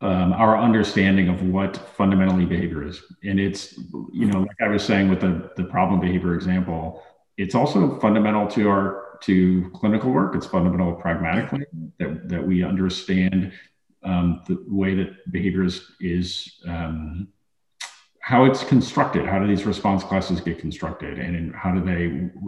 [0.00, 3.76] um, our understanding of what fundamentally behavior is, and it's
[4.12, 7.02] you know like I was saying with the the problem behavior example,
[7.36, 10.34] it's also fundamental to our to clinical work.
[10.36, 11.66] It's fundamental pragmatically
[11.98, 13.52] that that we understand
[14.04, 17.28] um, the way that behavior is is um,
[18.20, 19.26] how it's constructed.
[19.26, 22.04] How do these response classes get constructed, and in, how do they,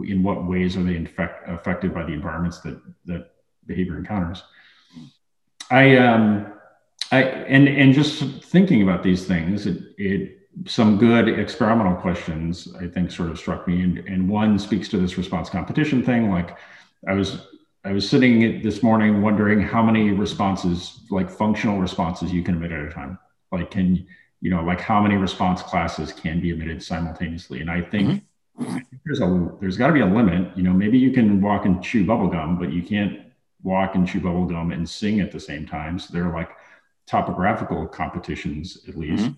[0.09, 3.31] in what ways are they infect, affected by the environments that that
[3.65, 4.43] behavior encounters?
[5.71, 6.53] I, um,
[7.11, 12.87] I, and and just thinking about these things, it, it some good experimental questions I
[12.87, 16.29] think sort of struck me, and and one speaks to this response competition thing.
[16.29, 16.55] Like,
[17.07, 17.47] I was
[17.83, 22.71] I was sitting this morning wondering how many responses, like functional responses, you can emit
[22.71, 23.17] at a time.
[23.51, 24.05] Like, can
[24.43, 27.61] you know, like how many response classes can be emitted simultaneously.
[27.61, 28.21] And I think
[28.59, 28.77] mm-hmm.
[29.05, 30.55] there's a there's got to be a limit.
[30.57, 33.21] You know, maybe you can walk and chew bubblegum, but you can't
[33.63, 35.97] walk and chew bubblegum and sing at the same time.
[35.97, 36.49] So they're like
[37.07, 39.23] topographical competitions at least.
[39.23, 39.33] Mm-hmm.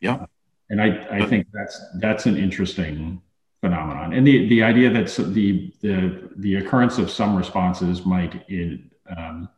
[0.00, 0.26] Yeah.
[0.70, 3.22] And I, I think that's that's an interesting
[3.60, 4.12] phenomenon.
[4.12, 9.48] And the, the idea that the the the occurrence of some responses might in um,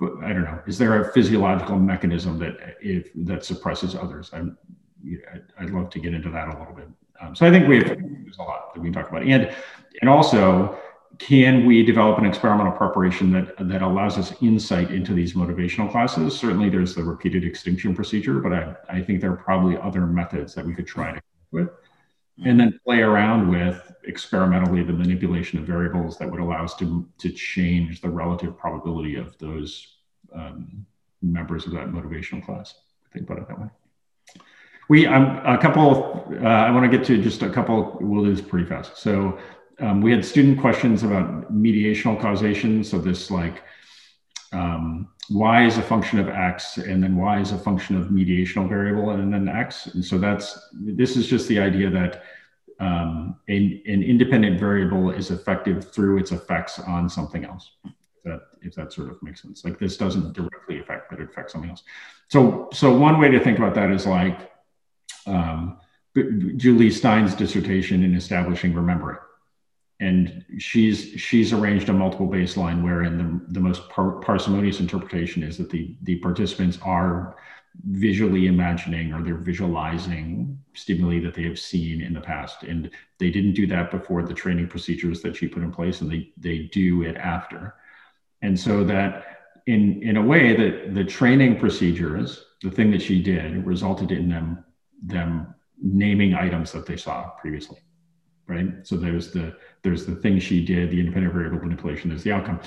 [0.00, 0.60] I don't know.
[0.66, 4.30] Is there a physiological mechanism that if that suppresses others?
[4.32, 4.58] I'm,
[5.58, 6.88] I'd love to get into that a little bit.
[7.20, 9.54] Um, so I think we have there's a lot that we can talk about, and
[10.00, 10.78] and also
[11.18, 16.38] can we develop an experimental preparation that that allows us insight into these motivational classes?
[16.38, 20.54] Certainly, there's the repeated extinction procedure, but I, I think there are probably other methods
[20.54, 21.22] that we could try to
[21.52, 21.70] with,
[22.44, 27.06] and then play around with experimentally the manipulation of variables that would allow us to,
[27.18, 29.96] to change the relative probability of those
[30.34, 30.86] um,
[31.22, 32.74] members of that motivational class.
[33.12, 33.68] Think about it that way.
[34.88, 38.34] We, um, a couple, uh, I want to get to just a couple, we'll do
[38.34, 38.98] this pretty fast.
[38.98, 39.38] So
[39.80, 42.84] um, we had student questions about mediational causation.
[42.84, 43.62] So this like
[44.52, 48.68] um, y is a function of x, and then y is a function of mediational
[48.68, 49.86] variable, and then x.
[49.86, 52.22] And so that's this is just the idea that
[52.78, 57.70] um, an, an independent variable is effective through its effects on something else.
[57.84, 59.64] If that, if that sort of makes sense.
[59.64, 61.84] Like this doesn't directly affect, but it affects something else.
[62.28, 64.50] So, so one way to think about that is like
[65.26, 65.78] um,
[66.56, 69.18] Julie Stein's dissertation in establishing remembering.
[69.98, 75.56] And she's she's arranged a multiple baseline wherein the, the most par parsimonious interpretation is
[75.56, 77.36] that the, the participants are
[77.84, 82.62] visually imagining or they're visualizing stimuli that they have seen in the past.
[82.62, 86.10] And they didn't do that before the training procedures that she put in place, and
[86.10, 87.74] they, they do it after.
[88.42, 89.24] And so that
[89.66, 94.28] in, in a way that the training procedures, the thing that she did resulted in
[94.28, 94.64] them,
[95.02, 97.78] them naming items that they saw previously
[98.46, 102.32] right so there's the there's the thing she did the independent variable manipulation there's the
[102.32, 102.60] outcome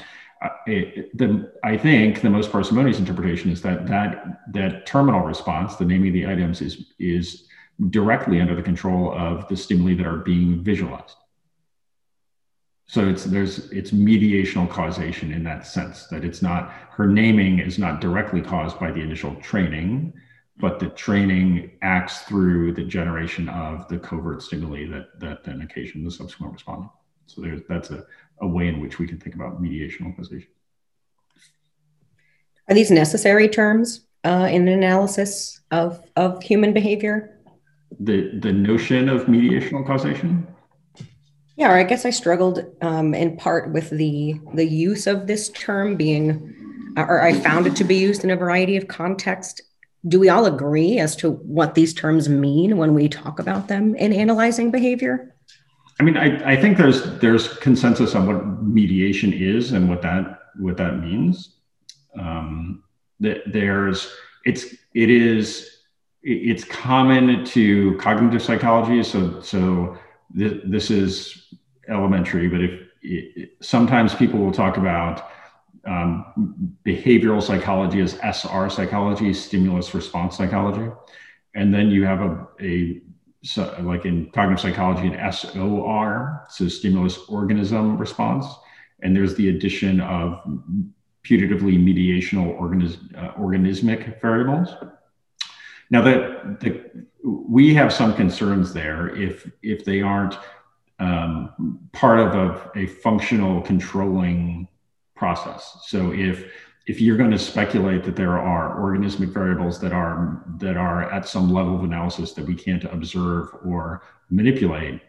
[0.65, 6.09] the, I think the most parsimonious interpretation is that that that terminal response, the naming
[6.09, 7.47] of the items, is is
[7.89, 11.15] directly under the control of the stimuli that are being visualized.
[12.87, 17.77] So it's there's it's mediational causation in that sense that it's not her naming is
[17.77, 20.13] not directly caused by the initial training,
[20.57, 26.03] but the training acts through the generation of the covert stimuli that that then occasion
[26.03, 26.89] the subsequent responding.
[27.27, 28.05] So there's that's a
[28.41, 30.49] a way in which we can think about mediational causation.
[32.67, 37.39] Are these necessary terms uh, in an analysis of, of human behavior?
[37.99, 40.47] The, the notion of mediational causation?
[41.59, 45.49] Yeah, or I guess I struggled um, in part with the the use of this
[45.49, 46.55] term being,
[46.95, 49.59] or I found it to be used in a variety of contexts.
[50.07, 53.93] Do we all agree as to what these terms mean when we talk about them
[53.95, 55.35] in analyzing behavior?
[55.99, 60.39] I mean, I, I think there's there's consensus on what mediation is and what that
[60.57, 61.55] what that means.
[62.17, 62.83] Um,
[63.19, 64.11] that there's
[64.45, 65.79] it's it is
[66.23, 69.03] it's common to cognitive psychology.
[69.03, 69.97] So so
[70.37, 71.53] th- this is
[71.89, 75.29] elementary, but if it, sometimes people will talk about
[75.85, 80.91] um, behavioral psychology as SR psychology, stimulus response psychology,
[81.55, 83.01] and then you have a, a
[83.43, 88.45] so like in cognitive psychology, an SOR, so stimulus organism response.
[89.01, 90.41] And there's the addition of
[91.25, 92.55] putatively mediational
[93.15, 94.69] uh, organismic variables.
[95.89, 100.35] Now that the, we have some concerns there if if they aren't
[100.99, 104.67] um, part of a, a functional controlling
[105.15, 105.77] process.
[105.87, 106.51] So if
[106.89, 111.27] if you're going to speculate that there are organismic variables that are that are at
[111.27, 114.99] some level of analysis that we can't observe or manipulate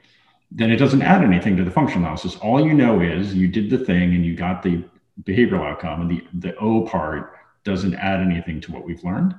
[0.53, 2.37] then it doesn't add anything to the functional analysis.
[2.37, 4.85] All you know is you did the thing and you got the
[5.23, 9.35] behavioral outcome and the, the o part doesn't add anything to what we've learned.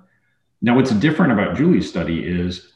[0.61, 2.73] Now what's different about julie's study is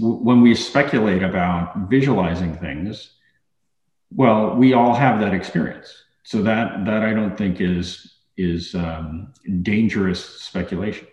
[0.00, 3.12] when we speculate about visualizing things
[4.12, 5.92] well we all have that experience.
[6.24, 11.06] So that that i don't think is is um, dangerous speculation.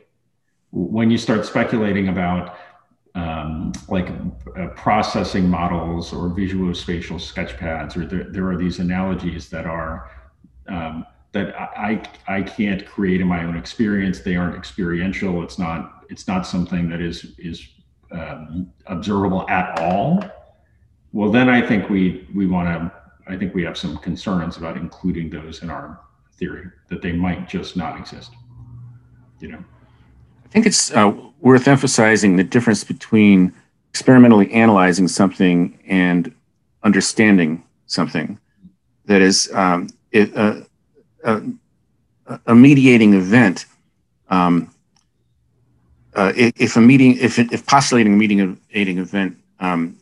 [0.71, 2.57] When you start speculating about
[3.15, 4.09] um, like
[4.57, 10.11] uh, processing models or visuospatial sketchpads, or there, there are these analogies that are
[10.67, 14.20] um, that I, I can't create in my own experience.
[14.20, 15.43] They aren't experiential.
[15.43, 17.67] It's not it's not something that is is
[18.12, 20.24] um, observable at all.
[21.12, 22.91] Well, then I think we we want to.
[23.28, 26.00] I think we have some concerns about including those in our
[26.37, 28.32] theory that they might just not exist.
[29.39, 29.63] You know,
[30.43, 33.53] I think it's uh, worth emphasizing the difference between
[33.89, 36.33] experimentally analyzing something and
[36.83, 38.39] understanding something.
[39.05, 40.62] That is, um, it, uh,
[41.24, 41.41] uh,
[42.47, 43.66] a mediating event.
[44.29, 44.71] Um,
[46.16, 49.97] uh, if a meeting, if, if postulating a mediating event um,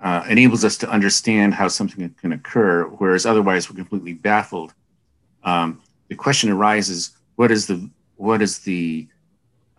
[0.00, 4.72] uh, enables us to understand how something can occur, whereas otherwise we're completely baffled
[5.46, 9.08] um, the question arises: What is the what is the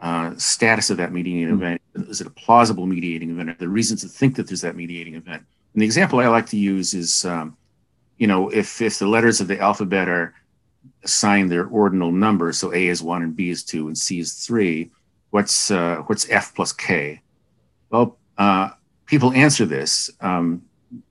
[0.01, 1.63] uh, status of that mediating mm-hmm.
[1.63, 1.81] event?
[2.09, 3.49] Is it a plausible mediating event?
[3.49, 5.43] Are there reasons to think that there's that mediating event?
[5.73, 7.57] And the example I like to use is, um,
[8.17, 10.33] you know, if if the letters of the alphabet are
[11.03, 14.33] assigned their ordinal number, so A is one and B is two and C is
[14.33, 14.91] three,
[15.31, 17.21] what's uh, what's F plus K?
[17.89, 18.69] Well, uh,
[19.05, 20.09] people answer this.
[20.21, 20.63] Um,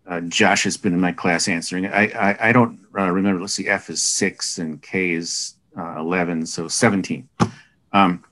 [0.07, 1.87] uh, Josh has been in my class answering.
[1.87, 3.41] I I, I don't uh, remember.
[3.41, 7.29] Let's see, F is six and K is uh, eleven, so seventeen.
[7.93, 8.25] Um,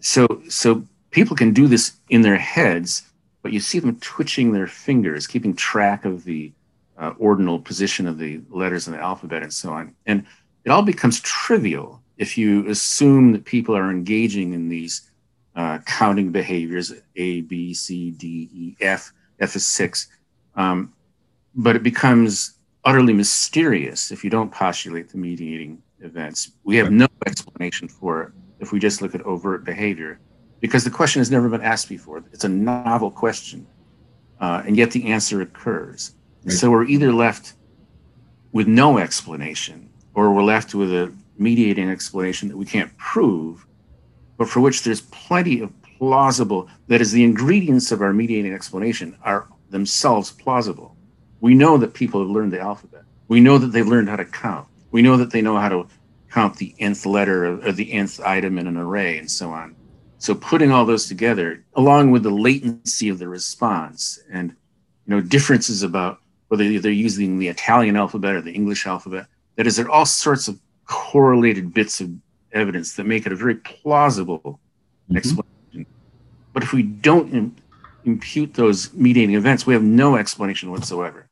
[0.00, 3.02] so so people can do this in their heads,
[3.42, 6.52] but you see them twitching their fingers, keeping track of the
[6.98, 9.94] uh, ordinal position of the letters in the alphabet and so on.
[10.06, 10.26] And
[10.64, 15.10] it all becomes trivial if you assume that people are engaging in these
[15.54, 19.12] uh, counting behaviors A, B, C, D, E, F.
[19.38, 20.08] F is six.
[20.54, 20.92] Um,
[21.54, 22.55] but it becomes
[22.86, 26.52] utterly mysterious if you don't postulate the mediating events.
[26.62, 30.20] We have no explanation for it if we just look at overt behavior
[30.60, 32.24] because the question has never been asked before.
[32.32, 33.66] It's a novel question,
[34.40, 36.14] uh, and yet the answer occurs.
[36.44, 36.52] Right.
[36.52, 37.54] So we're either left
[38.52, 43.66] with no explanation or we're left with a mediating explanation that we can't prove,
[44.38, 49.18] but for which there's plenty of plausible, that is, the ingredients of our mediating explanation
[49.24, 50.95] are themselves plausible.
[51.40, 53.02] We know that people have learned the alphabet.
[53.28, 54.68] We know that they've learned how to count.
[54.90, 55.86] We know that they know how to
[56.30, 59.74] count the nth letter or the nth item in an array and so on.
[60.18, 64.50] So putting all those together, along with the latency of the response and
[65.06, 69.26] you know differences about whether they're using the Italian alphabet or the English alphabet,
[69.56, 72.10] that is, there are all sorts of correlated bits of
[72.52, 75.16] evidence that make it a very plausible mm-hmm.
[75.16, 75.86] explanation.
[76.52, 77.32] But if we don't
[78.06, 81.28] impute those mediating events, we have no explanation whatsoever.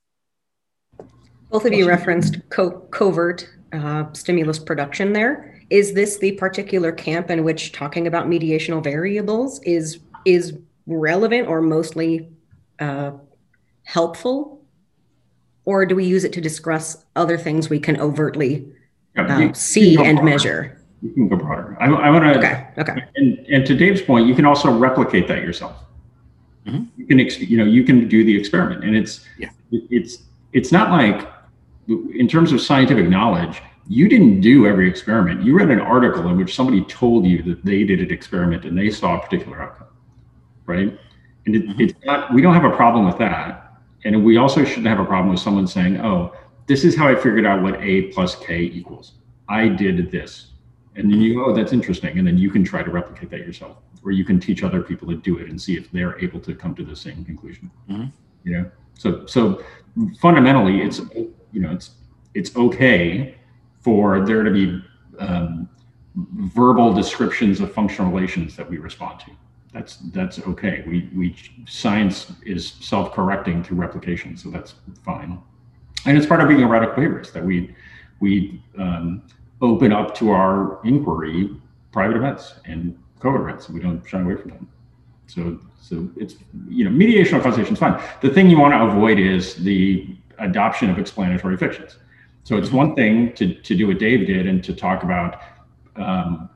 [1.50, 5.62] Both of you referenced co- covert uh, stimulus production there.
[5.70, 11.62] Is this the particular camp in which talking about mediational variables is is relevant or
[11.62, 12.28] mostly
[12.80, 13.12] uh,
[13.84, 14.62] helpful,
[15.64, 18.66] or do we use it to discuss other things we can overtly
[19.16, 20.22] yeah, you, uh, see and broader.
[20.22, 20.80] measure?
[21.02, 21.76] You can go broader.
[21.80, 22.38] I, I want to.
[22.38, 22.66] Okay.
[22.78, 23.04] Okay.
[23.16, 25.83] And, and to Dave's point, you can also replicate that yourself.
[26.66, 26.84] Mm-hmm.
[26.96, 27.18] You can,
[27.48, 29.50] you know, you can do the experiment, and it's yeah.
[29.70, 31.28] it's it's not like
[31.88, 35.42] in terms of scientific knowledge you didn't do every experiment.
[35.44, 38.76] You read an article in which somebody told you that they did an experiment and
[38.76, 39.88] they saw a particular outcome,
[40.66, 40.98] right?
[41.46, 41.80] And it, mm-hmm.
[41.80, 42.32] it's not.
[42.32, 43.74] We don't have a problem with that,
[44.04, 46.34] and we also shouldn't have a problem with someone saying, "Oh,
[46.66, 49.12] this is how I figured out what a plus k equals.
[49.48, 50.52] I did this,"
[50.96, 53.76] and then you, "Oh, that's interesting," and then you can try to replicate that yourself,
[54.04, 56.54] or you can teach other people to do it and see if they're able to
[56.54, 57.70] come to the same conclusion.
[57.88, 58.06] Mm-hmm.
[58.44, 59.64] You know, so so
[60.20, 61.00] fundamentally, it's
[61.52, 61.92] you know, it's
[62.34, 63.36] it's okay
[63.80, 64.82] for there to be
[65.18, 65.68] um,
[66.14, 69.30] verbal descriptions of functional relations that we respond to.
[69.72, 70.84] That's that's okay.
[70.86, 71.36] We we
[71.66, 74.74] science is self-correcting through replication, so that's
[75.04, 75.40] fine.
[76.06, 77.74] And it's part of being a radical behaviorist that we
[78.20, 79.22] we um,
[79.60, 81.50] open up to our inquiry
[81.90, 83.68] private events and covert events.
[83.70, 84.68] We don't shy away from them.
[85.26, 86.34] So so it's
[86.68, 88.00] you know mediational causation is fine.
[88.20, 91.96] The thing you want to avoid is the adoption of explanatory fictions.
[92.42, 95.40] So it's one thing to, to do what Dave did and to talk about
[95.96, 96.50] um,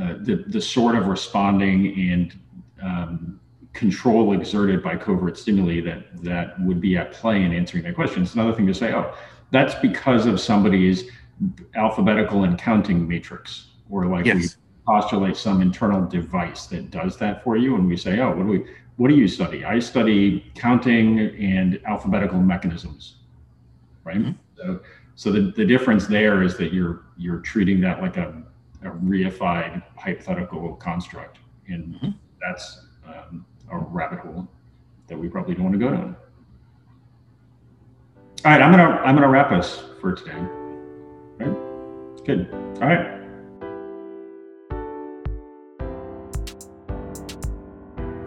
[0.00, 2.38] uh, the, the sort of responding and
[2.82, 3.40] um,
[3.72, 8.24] control exerted by covert stimuli that, that would be at play in answering that question.
[8.24, 9.14] It's another thing to say, oh,
[9.52, 11.08] that's because of somebody's
[11.76, 14.36] alphabetical and counting matrix, or like yes.
[14.36, 14.48] we
[14.86, 17.76] postulate some internal device that does that for you.
[17.76, 18.64] And we say, oh, what do we,
[18.96, 19.64] what do you study?
[19.64, 23.16] I study counting and alphabetical mechanisms,
[24.04, 24.18] right?
[24.18, 24.32] Mm-hmm.
[24.56, 24.80] So,
[25.14, 28.42] so the, the difference there is that you're you're treating that like a,
[28.82, 31.38] a reified hypothetical construct,
[31.68, 32.10] and mm-hmm.
[32.40, 34.48] that's um, a rabbit hole
[35.08, 36.16] that we probably don't want to go down.
[38.44, 40.38] All right, I'm gonna I'm gonna wrap us for today.
[41.38, 42.24] Right?
[42.24, 42.48] Good.
[42.80, 43.19] All right.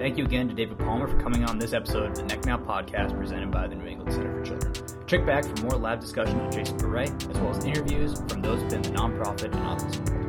[0.04, 2.58] Thank you again to David Palmer for coming on this episode of the Neck Now
[2.58, 4.74] podcast presented by the New England Center for Children.
[5.08, 8.62] Check back for more lab discussion with Jason Bourret, as well as interviews from those
[8.64, 10.23] within the nonprofit and autism.